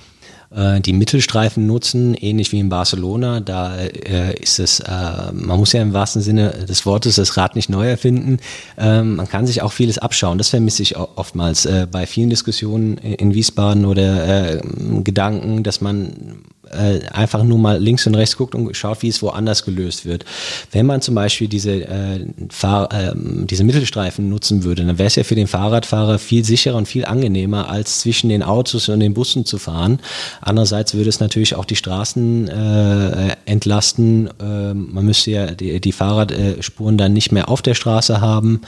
äh, 0.54 0.80
die 0.80 0.92
Mittelstreifen 0.92 1.66
nutzen, 1.66 2.14
ähnlich 2.14 2.52
wie 2.52 2.60
in 2.60 2.68
Barcelona. 2.68 3.40
Da 3.40 3.76
äh, 3.76 4.34
ist 4.40 4.58
es, 4.58 4.80
äh, 4.80 5.32
man 5.32 5.58
muss 5.58 5.72
ja 5.72 5.82
im 5.82 5.92
wahrsten 5.92 6.22
Sinne 6.22 6.50
des 6.68 6.86
Wortes 6.86 7.16
das 7.16 7.36
Rad 7.36 7.56
nicht 7.56 7.68
neu 7.68 7.88
erfinden. 7.88 8.38
Ähm, 8.78 9.16
man 9.16 9.28
kann 9.28 9.46
sich 9.46 9.62
auch 9.62 9.72
vieles 9.72 9.98
abschauen. 9.98 10.38
Das 10.38 10.48
vermisse 10.48 10.82
ich 10.82 10.96
oftmals 10.96 11.66
äh, 11.66 11.86
bei 11.90 12.06
vielen 12.06 12.30
Diskussionen 12.30 12.96
in 12.98 13.34
Wiesbaden 13.34 13.84
oder 13.84 14.54
äh, 14.54 14.60
Gedanken, 15.02 15.62
dass 15.62 15.80
man 15.80 16.42
äh, 16.72 17.00
einfach 17.12 17.42
nur 17.42 17.58
mal 17.58 17.80
links 17.80 18.06
und 18.06 18.14
rechts 18.14 18.36
guckt 18.36 18.54
und 18.54 18.76
schaut, 18.76 19.02
wie 19.02 19.08
es 19.08 19.22
woanders 19.22 19.64
gelöst 19.64 20.04
wird. 20.04 20.24
Wenn 20.70 20.86
man 20.86 21.00
zum 21.00 21.14
Beispiel 21.14 21.48
diese, 21.48 21.72
äh, 21.72 22.16
äh, 22.16 23.12
diese 23.14 23.64
Mittelstreifen 23.64 24.28
nutzen 24.28 24.64
würde, 24.64 24.84
dann 24.84 24.98
wäre 24.98 25.06
es 25.06 25.16
ja 25.16 25.24
für 25.24 25.34
den 25.34 25.46
Fahrradfahrer 25.46 26.18
viel 26.18 26.44
sicherer 26.44 26.76
und 26.76 26.86
viel 26.86 27.04
angenehmer, 27.04 27.68
als 27.68 28.00
zwischen 28.00 28.28
den 28.28 28.42
Autos 28.42 28.88
und 28.88 29.00
den 29.00 29.14
Bussen 29.14 29.44
zu 29.44 29.58
fahren. 29.58 30.00
Andererseits 30.40 30.94
würde 30.94 31.08
es 31.08 31.20
natürlich 31.20 31.54
auch 31.54 31.64
die 31.64 31.76
Straßen 31.76 32.48
äh, 32.48 33.36
entlasten. 33.44 34.28
Äh, 34.40 34.74
man 34.74 35.04
müsste 35.04 35.30
ja 35.30 35.50
die, 35.52 35.80
die 35.80 35.92
Fahrradspuren 35.92 36.98
dann 36.98 37.12
nicht 37.12 37.32
mehr 37.32 37.48
auf 37.48 37.62
der 37.62 37.74
Straße 37.74 38.20
haben. 38.20 38.62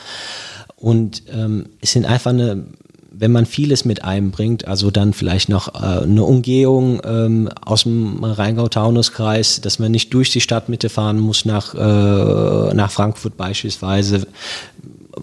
Und 0.77 1.23
ähm, 1.33 1.67
es 1.81 1.93
sind 1.93 2.05
einfach 2.05 2.33
eine 2.33 2.67
wenn 3.17 3.33
man 3.33 3.47
vieles 3.47 3.85
mit 3.85 4.05
einbringt, 4.05 4.67
also 4.67 4.91
dann 4.91 5.13
vielleicht 5.13 5.49
noch 5.49 5.75
äh, 5.75 6.03
eine 6.03 6.25
Umgehung 6.25 7.01
ähm, 7.05 7.49
aus 7.65 7.85
dem 7.85 8.23
Rheingau-Taunus-Kreis, 8.23 9.61
dass 9.61 9.79
man 9.79 9.93
nicht 9.93 10.13
durch 10.13 10.31
die 10.31 10.41
Stadtmitte 10.41 10.89
fahren 10.89 11.21
muss 11.21 11.45
nach, 11.45 11.75
äh, 11.75 12.75
nach 12.75 12.91
Frankfurt 12.91 13.37
beispielsweise, 13.37 14.27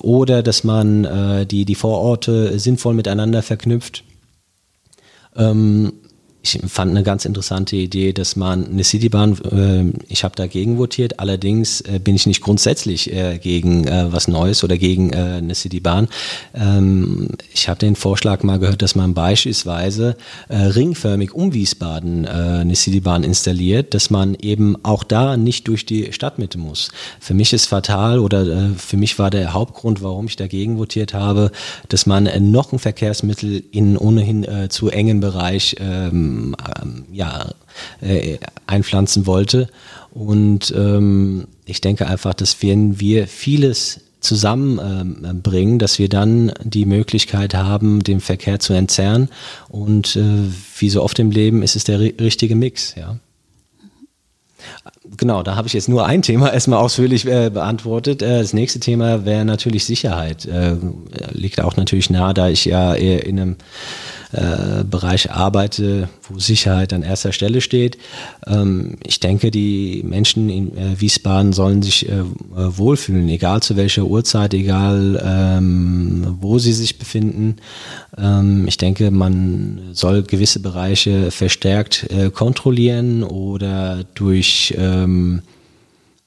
oder 0.01 0.41
dass 0.41 0.63
man 0.63 1.06
äh, 1.06 1.45
die, 1.45 1.65
die 1.65 1.75
Vororte 1.75 2.58
sinnvoll 2.60 2.93
miteinander 2.93 3.41
verknüpft. 3.41 4.04
Ähm, 5.36 5.93
ich 6.43 6.60
fand 6.67 6.91
eine 6.91 7.04
ganz 7.04 7.25
interessante 7.25 7.75
Idee, 7.75 8.13
dass 8.13 8.36
man 8.36 8.65
eine 8.65 8.84
Citybahn, 8.84 9.38
äh, 9.51 10.04
ich 10.08 10.23
habe 10.23 10.36
dagegen 10.36 10.80
votiert, 10.80 11.19
allerdings 11.19 11.82
äh, 11.82 11.99
bin 11.99 12.15
ich 12.15 12.25
nicht 12.25 12.41
grundsätzlich 12.41 13.13
äh, 13.13 13.38
gegen 13.38 13.88
äh, 13.88 14.12
was 14.12 14.27
Neues 14.27 14.63
oder 14.63 14.77
gegen 14.77 15.13
äh, 15.13 15.17
eine 15.17 15.54
Citybahn. 15.54 16.08
Ähm, 16.56 17.27
ich 17.54 17.69
habe 17.69 17.80
den 17.80 17.95
Vorschlag 17.95 18.41
mal 18.41 18.58
gehört, 18.58 18.82
dass 18.82 18.95
man 18.95 19.13
beispielsweise 19.13 20.17
äh, 20.49 20.58
ringförmig 20.58 21.34
um 21.34 21.54
Wiesbaden 21.54 22.25
eine 22.27 22.75
Citybahn 22.75 23.23
installiert, 23.23 23.93
dass 23.93 24.10
man 24.10 24.36
eben 24.36 24.75
auch 24.84 25.04
da 25.04 25.38
nicht 25.38 25.67
durch 25.67 25.86
die 25.86 26.12
Stadtmitte 26.12 26.58
muss. 26.58 26.91
Für 27.19 27.34
mich 27.34 27.54
ist 27.54 27.67
fatal 27.67 28.19
oder 28.19 28.71
für 28.77 28.97
mich 28.97 29.19
war 29.19 29.30
der 29.30 29.54
Hauptgrund, 29.54 30.01
warum 30.01 30.25
ich 30.25 30.36
dagegen 30.36 30.77
votiert 30.77 31.13
habe, 31.13 31.51
dass 31.89 32.06
man 32.06 32.30
noch 32.51 32.71
ein 32.73 32.80
Verkehrsmittel 32.80 33.63
in 33.71 33.97
ohnehin 33.97 34.45
zu 34.69 34.89
engen 34.89 35.19
Bereich 35.19 35.75
ähm, 35.80 36.31
ähm, 36.82 37.06
ja, 37.12 37.52
äh, 38.02 38.38
einpflanzen 38.67 39.26
wollte. 39.26 39.67
Und 40.12 40.74
ähm, 40.76 41.48
ich 41.65 41.82
denke 41.82 42.08
einfach, 42.08 42.34
dass 42.34 42.62
wenn 42.62 43.00
wir 43.00 43.28
vieles 43.28 44.02
zusammenbringen, 44.22 45.74
ähm, 45.74 45.80
dass 45.80 46.00
wir 46.00 46.08
dann 46.08 46.54
die 46.63 46.86
Möglichkeit 46.86 47.56
haben, 47.56 48.04
den 48.04 48.22
Verkehr 48.22 48.60
zu 48.60 48.74
entzerren. 48.74 49.30
Und 49.67 50.15
äh, 50.15 50.50
wie 50.78 50.89
so 50.89 51.04
oft 51.04 51.20
im 51.20 51.32
Leben 51.32 51.63
ist 51.63 51.76
es 51.76 51.84
der 51.84 52.00
richtige 52.00 52.56
Mix, 52.56 52.96
ja. 52.96 53.17
Genau, 55.17 55.41
da 55.41 55.56
habe 55.56 55.67
ich 55.67 55.74
jetzt 55.74 55.89
nur 55.89 56.06
ein 56.06 56.22
Thema 56.22 56.50
erstmal 56.54 56.80
ausführlich 56.80 57.26
äh, 57.26 57.50
beantwortet. 57.50 58.22
Äh, 58.22 58.39
das 58.39 58.54
nächste 58.54 58.80
Thema 58.80 59.26
wäre 59.26 59.44
natürlich 59.44 59.86
Sicherheit. 59.86 60.46
Äh, 60.46 60.76
liegt 61.32 61.60
auch 61.60 61.76
natürlich 61.76 62.10
nahe, 62.10 62.34
da 62.34 62.48
ich 62.48 62.65
ja 62.65 62.94
in 62.94 63.39
einem 63.39 63.56
äh, 64.32 64.84
Bereich 64.84 65.32
arbeite, 65.32 66.10
wo 66.30 66.39
Sicherheit 66.39 66.94
an 66.94 67.04
erster 67.04 67.32
Stelle 67.32 67.62
steht. 67.62 67.98
Ähm, 68.48 68.98
ich 69.04 69.20
denke, 69.20 69.52
die 69.52 70.04
Menschen 70.06 70.50
in 70.50 70.78
äh, 70.78 71.00
Wiesbaden 71.00 71.54
sollen 71.54 71.82
sich 71.82 72.08
äh, 72.10 72.24
wohlfühlen, 72.54 73.28
egal 73.30 73.62
zu 73.62 73.76
welcher 73.76 74.06
Uhrzeit, 74.06 74.54
egal 74.54 75.22
ähm, 75.24 76.38
wo 76.39 76.60
sie 76.60 76.74
sich 76.74 76.98
befinden. 76.98 77.58
Ähm, 78.17 78.65
ich 78.67 78.78
denke, 78.78 79.12
man 79.12 79.89
soll 79.94 80.24
gewisse 80.24 80.60
Bereiche 80.60 81.32
verstärkt 81.32 82.08
äh, 82.10 82.30
kontrollieren 82.30 83.24
oder 83.24 84.04
durch 84.15 84.74
ähm, 84.78 85.41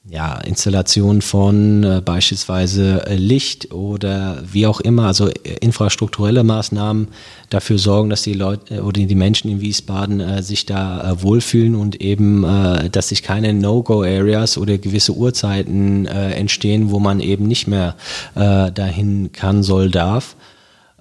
ja, 0.07 0.37
Installation 0.41 1.21
von 1.21 1.83
äh, 1.83 2.01
beispielsweise 2.03 3.07
äh, 3.07 3.15
Licht 3.15 3.73
oder 3.73 4.43
wie 4.45 4.67
auch 4.67 4.79
immer, 4.79 5.07
also 5.07 5.29
äh, 5.29 5.55
infrastrukturelle 5.61 6.43
Maßnahmen 6.43 7.07
dafür 7.49 7.79
sorgen, 7.79 8.11
dass 8.11 8.21
die 8.21 8.33
Leute 8.33 8.75
äh, 8.75 8.79
oder 8.81 9.01
die 9.01 9.15
Menschen 9.15 9.49
in 9.49 9.61
Wiesbaden 9.61 10.19
äh, 10.19 10.43
sich 10.43 10.67
da 10.67 11.11
äh, 11.11 11.23
wohlfühlen 11.23 11.73
und 11.73 12.01
eben, 12.01 12.43
äh, 12.43 12.89
dass 12.91 13.09
sich 13.09 13.23
keine 13.23 13.53
No-Go-Areas 13.53 14.59
oder 14.59 14.77
gewisse 14.77 15.13
Uhrzeiten 15.13 16.05
äh, 16.05 16.33
entstehen, 16.33 16.91
wo 16.91 16.99
man 16.99 17.19
eben 17.19 17.47
nicht 17.47 17.67
mehr 17.67 17.95
äh, 18.35 18.71
dahin 18.71 19.31
kann, 19.31 19.63
soll, 19.63 19.89
darf. 19.89 20.35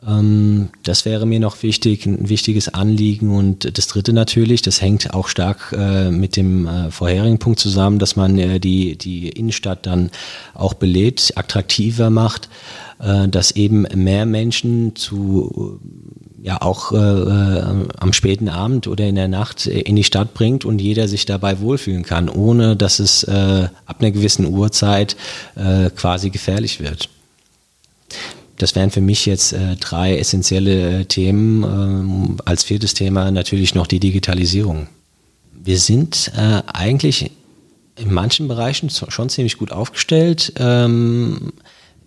Ähm, 0.06 0.68
das 0.82 1.04
wäre 1.04 1.26
mir 1.26 1.40
noch 1.40 1.62
wichtig, 1.62 2.06
ein 2.06 2.28
wichtiges 2.28 2.68
Anliegen. 2.68 3.30
Und 3.30 3.76
das 3.76 3.86
Dritte 3.86 4.12
natürlich, 4.12 4.62
das 4.62 4.80
hängt 4.80 5.14
auch 5.14 5.28
stark 5.28 5.74
äh, 5.76 6.10
mit 6.10 6.36
dem 6.36 6.66
äh, 6.66 6.90
vorherigen 6.90 7.38
Punkt 7.38 7.60
zusammen, 7.60 7.98
dass 7.98 8.16
man 8.16 8.38
äh, 8.38 8.60
die, 8.60 8.96
die 8.96 9.28
Innenstadt 9.28 9.86
dann 9.86 10.10
auch 10.54 10.74
belädt, 10.74 11.32
attraktiver 11.36 12.10
macht, 12.10 12.48
dass 12.98 13.50
eben 13.50 13.82
mehr 13.82 14.24
Menschen 14.24 14.94
zu 14.94 15.80
ja 16.40 16.62
auch 16.62 16.92
am 16.92 18.12
späten 18.12 18.48
Abend 18.48 18.86
oder 18.86 19.04
in 19.04 19.16
der 19.16 19.26
Nacht 19.26 19.66
in 19.66 19.96
die 19.96 20.04
Stadt 20.04 20.32
bringt 20.32 20.64
und 20.64 20.80
jeder 20.80 21.08
sich 21.08 21.26
dabei 21.26 21.60
wohlfühlen 21.60 22.04
kann, 22.04 22.28
ohne 22.28 22.76
dass 22.76 23.00
es 23.00 23.24
ab 23.24 23.96
einer 23.98 24.10
gewissen 24.12 24.46
Uhrzeit 24.46 25.16
quasi 25.96 26.30
gefährlich 26.30 26.80
wird. 26.80 27.08
Das 28.56 28.74
wären 28.74 28.90
für 28.90 29.00
mich 29.00 29.26
jetzt 29.26 29.52
äh, 29.52 29.76
drei 29.76 30.16
essentielle 30.16 31.00
äh, 31.00 31.04
Themen. 31.04 31.64
Ähm, 31.64 32.36
als 32.44 32.64
viertes 32.64 32.94
Thema 32.94 33.30
natürlich 33.30 33.74
noch 33.74 33.86
die 33.86 34.00
Digitalisierung. 34.00 34.88
Wir 35.52 35.78
sind 35.78 36.30
äh, 36.36 36.62
eigentlich 36.66 37.30
in 37.96 38.12
manchen 38.12 38.48
Bereichen 38.48 38.90
schon 38.90 39.28
ziemlich 39.28 39.58
gut 39.58 39.72
aufgestellt. 39.72 40.52
Ähm, 40.58 41.52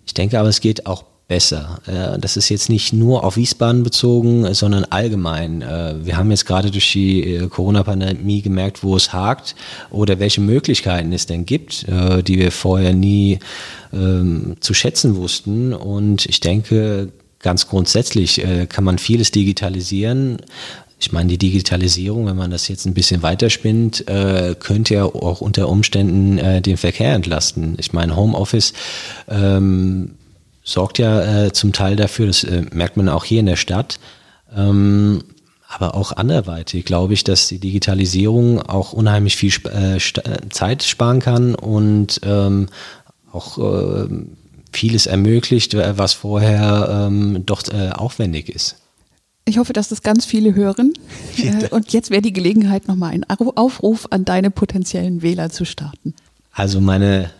ich 0.06 0.14
denke 0.14 0.38
aber, 0.38 0.48
es 0.48 0.60
geht 0.60 0.86
auch 0.86 1.04
besser. 1.28 1.80
Äh, 1.86 2.18
das 2.18 2.36
ist 2.36 2.48
jetzt 2.48 2.70
nicht 2.70 2.92
nur 2.92 3.22
auf 3.22 3.36
Wiesbaden 3.36 3.82
bezogen, 3.82 4.52
sondern 4.54 4.84
allgemein. 4.84 5.62
Äh, 5.62 5.94
wir 6.04 6.16
haben 6.16 6.30
jetzt 6.30 6.46
gerade 6.46 6.70
durch 6.70 6.90
die 6.90 7.22
äh, 7.22 7.48
Corona-Pandemie 7.48 8.40
gemerkt, 8.42 8.82
wo 8.82 8.96
es 8.96 9.12
hakt 9.12 9.54
oder 9.90 10.18
welche 10.18 10.40
Möglichkeiten 10.40 11.12
es 11.12 11.26
denn 11.26 11.44
gibt, 11.44 11.86
die 11.86 12.38
wir 12.38 12.50
vorher 12.50 12.94
nie 12.94 13.38
ähm, 13.92 14.56
zu 14.60 14.72
schätzen 14.72 15.16
wussten. 15.16 15.74
Und 15.74 16.24
ich 16.24 16.40
denke, 16.40 17.12
ganz 17.40 17.68
grundsätzlich 17.68 18.42
kann 18.70 18.84
man 18.84 18.98
vieles 18.98 19.30
digitalisieren. 19.30 20.38
Ich 21.00 21.12
meine, 21.12 21.28
die 21.28 21.38
Digitalisierung, 21.38 22.26
wenn 22.26 22.36
man 22.36 22.50
das 22.50 22.66
jetzt 22.66 22.84
ein 22.86 22.94
bisschen 22.94 23.22
weiterspinnt, 23.22 24.08
äh, 24.08 24.56
könnte 24.58 24.94
ja 24.94 25.04
auch 25.04 25.40
unter 25.40 25.68
Umständen 25.68 26.38
äh, 26.38 26.60
den 26.60 26.76
Verkehr 26.76 27.14
entlasten. 27.14 27.76
Ich 27.78 27.92
meine, 27.92 28.16
Homeoffice 28.16 28.72
ähm, 29.28 30.14
sorgt 30.68 30.98
ja 30.98 31.46
äh, 31.46 31.52
zum 31.52 31.72
Teil 31.72 31.96
dafür, 31.96 32.26
das 32.26 32.44
äh, 32.44 32.64
merkt 32.72 32.96
man 32.96 33.08
auch 33.08 33.24
hier 33.24 33.40
in 33.40 33.46
der 33.46 33.56
Stadt, 33.56 33.98
ähm, 34.54 35.24
aber 35.66 35.94
auch 35.94 36.12
anderweitig 36.12 36.84
glaube 36.84 37.14
ich, 37.14 37.24
dass 37.24 37.48
die 37.48 37.58
Digitalisierung 37.58 38.62
auch 38.62 38.92
unheimlich 38.92 39.36
viel 39.36 39.52
äh, 39.66 39.96
äh, 39.96 40.00
Zeit 40.50 40.82
sparen 40.82 41.20
kann 41.20 41.54
und 41.54 42.20
ähm, 42.22 42.68
auch 43.32 43.58
äh, 43.58 44.08
vieles 44.72 45.06
ermöglicht, 45.06 45.74
was 45.74 46.12
vorher 46.12 47.06
ähm, 47.08 47.44
doch 47.46 47.62
äh, 47.68 47.90
aufwendig 47.90 48.48
ist. 48.48 48.76
Ich 49.46 49.56
hoffe, 49.56 49.72
dass 49.72 49.88
das 49.88 50.02
ganz 50.02 50.26
viele 50.26 50.54
hören. 50.54 50.92
Und 51.70 51.94
jetzt 51.94 52.10
wäre 52.10 52.20
die 52.20 52.34
Gelegenheit, 52.34 52.86
nochmal 52.86 53.12
einen 53.12 53.24
Aufruf 53.24 54.06
an 54.10 54.26
deine 54.26 54.50
potenziellen 54.50 55.22
Wähler 55.22 55.48
zu 55.48 55.64
starten. 55.64 56.12
Also 56.52 56.82
meine 56.82 57.30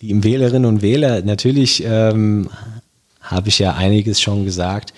lieben 0.00 0.24
Wählerinnen 0.24 0.66
und 0.66 0.82
Wähler, 0.82 1.22
natürlich 1.22 1.82
ähm, 1.84 2.48
habe 3.20 3.48
ich 3.48 3.58
ja 3.58 3.74
einiges 3.74 4.20
schon 4.20 4.44
gesagt. 4.44 4.92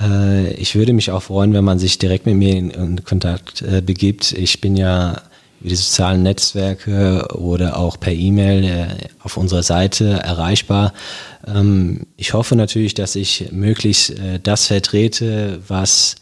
Äh, 0.00 0.52
ich 0.54 0.74
würde 0.74 0.92
mich 0.92 1.10
auch 1.10 1.22
freuen, 1.22 1.52
wenn 1.52 1.64
man 1.64 1.78
sich 1.78 1.98
direkt 1.98 2.26
mit 2.26 2.36
mir 2.36 2.56
in, 2.56 2.70
in 2.70 3.04
Kontakt 3.04 3.62
äh, 3.62 3.80
begibt. 3.80 4.32
Ich 4.32 4.60
bin 4.60 4.76
ja 4.76 5.22
über 5.60 5.70
die 5.70 5.76
sozialen 5.76 6.22
Netzwerke 6.22 7.28
oder 7.34 7.78
auch 7.78 7.98
per 7.98 8.12
E-Mail 8.12 8.64
äh, 8.64 8.86
auf 9.22 9.36
unserer 9.36 9.62
Seite 9.62 10.20
erreichbar. 10.22 10.92
Ähm, 11.46 12.06
ich 12.16 12.34
hoffe 12.34 12.56
natürlich, 12.56 12.94
dass 12.94 13.16
ich 13.16 13.50
möglichst 13.52 14.10
äh, 14.10 14.40
das 14.42 14.66
vertrete, 14.66 15.60
was 15.68 16.16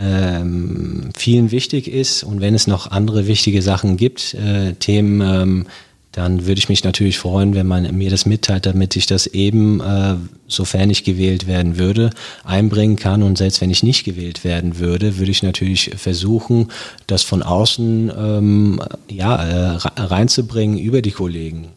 ähm, 0.00 1.10
vielen 1.16 1.50
wichtig 1.50 1.88
ist. 1.88 2.22
Und 2.22 2.40
wenn 2.40 2.54
es 2.54 2.66
noch 2.66 2.90
andere 2.90 3.26
wichtige 3.26 3.62
Sachen 3.62 3.96
gibt, 3.96 4.34
äh, 4.34 4.74
Themen, 4.74 5.20
ähm, 5.20 5.66
dann 6.12 6.46
würde 6.46 6.58
ich 6.58 6.68
mich 6.68 6.84
natürlich 6.84 7.18
freuen, 7.18 7.54
wenn 7.54 7.66
man 7.66 7.96
mir 7.96 8.10
das 8.10 8.26
mitteilt, 8.26 8.66
damit 8.66 8.96
ich 8.96 9.06
das 9.06 9.26
eben, 9.26 9.80
äh, 9.80 10.16
sofern 10.46 10.90
ich 10.90 11.04
gewählt 11.04 11.46
werden 11.46 11.78
würde, 11.78 12.10
einbringen 12.44 12.96
kann. 12.96 13.22
Und 13.22 13.38
selbst 13.38 13.60
wenn 13.60 13.70
ich 13.70 13.82
nicht 13.82 14.04
gewählt 14.04 14.42
werden 14.42 14.78
würde, 14.78 15.18
würde 15.18 15.30
ich 15.30 15.42
natürlich 15.42 15.90
versuchen, 15.96 16.68
das 17.06 17.22
von 17.22 17.42
außen 17.42 18.10
ähm, 18.16 18.80
ja, 19.08 19.36
äh, 19.44 19.78
reinzubringen 19.96 20.78
über 20.78 21.02
die 21.02 21.12
Kollegen. 21.12 21.68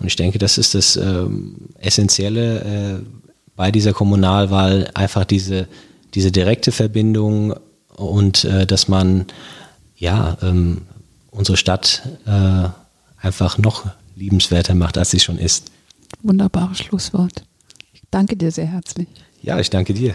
Und 0.00 0.06
ich 0.06 0.16
denke, 0.16 0.38
das 0.38 0.58
ist 0.58 0.74
das 0.74 0.96
äh, 0.96 1.26
Essentielle 1.78 3.04
bei 3.56 3.70
dieser 3.70 3.92
Kommunalwahl, 3.92 4.90
einfach 4.94 5.24
diese, 5.24 5.68
diese 6.14 6.32
direkte 6.32 6.72
Verbindung 6.72 7.54
und 7.96 8.44
äh, 8.44 8.66
dass 8.66 8.88
man 8.88 9.26
ja 9.96 10.36
ähm, 10.42 10.82
unsere 11.30 11.56
Stadt 11.56 12.02
äh, 12.26 12.68
einfach 13.24 13.58
noch 13.58 13.86
liebenswerter 14.16 14.74
macht, 14.74 14.98
als 14.98 15.10
sie 15.10 15.20
schon 15.20 15.38
ist. 15.38 15.70
Wunderbares 16.22 16.78
Schlusswort. 16.78 17.44
Ich 17.92 18.02
danke 18.10 18.36
dir 18.36 18.50
sehr 18.50 18.66
herzlich. 18.66 19.08
Ja, 19.42 19.58
ich 19.58 19.70
danke 19.70 19.94
dir. 19.94 20.14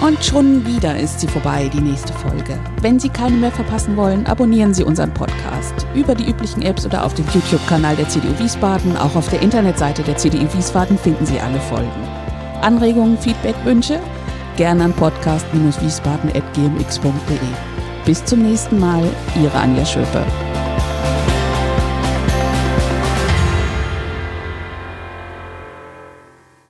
Und 0.00 0.22
schon 0.22 0.66
wieder 0.66 0.98
ist 0.98 1.20
sie 1.20 1.28
vorbei, 1.28 1.70
die 1.72 1.80
nächste 1.80 2.12
Folge. 2.12 2.58
Wenn 2.82 3.00
Sie 3.00 3.08
keine 3.08 3.36
mehr 3.36 3.52
verpassen 3.52 3.96
wollen, 3.96 4.26
abonnieren 4.26 4.74
Sie 4.74 4.84
unseren 4.84 5.14
Podcast 5.14 5.86
über 5.94 6.14
die 6.14 6.28
üblichen 6.28 6.60
Apps 6.60 6.84
oder 6.84 7.06
auf 7.06 7.14
dem 7.14 7.24
YouTube-Kanal 7.32 7.96
der 7.96 8.10
CDU 8.10 8.38
Wiesbaden. 8.38 8.98
Auch 8.98 9.16
auf 9.16 9.30
der 9.30 9.40
Internetseite 9.40 10.02
der 10.02 10.18
CDU 10.18 10.46
Wiesbaden 10.54 10.98
finden 10.98 11.24
Sie 11.24 11.40
alle 11.40 11.60
Folgen. 11.60 11.88
Anregungen, 12.60 13.16
Feedback, 13.16 13.54
Wünsche? 13.64 13.98
Gerne 14.56 14.84
an 14.84 14.92
podcast-wiesbaden.gmx.de. 14.92 17.38
Bis 18.04 18.22
zum 18.26 18.42
nächsten 18.42 18.78
Mal, 18.78 19.08
Ihre 19.40 19.58
Anja 19.58 19.86
Schöpe. 19.86 20.22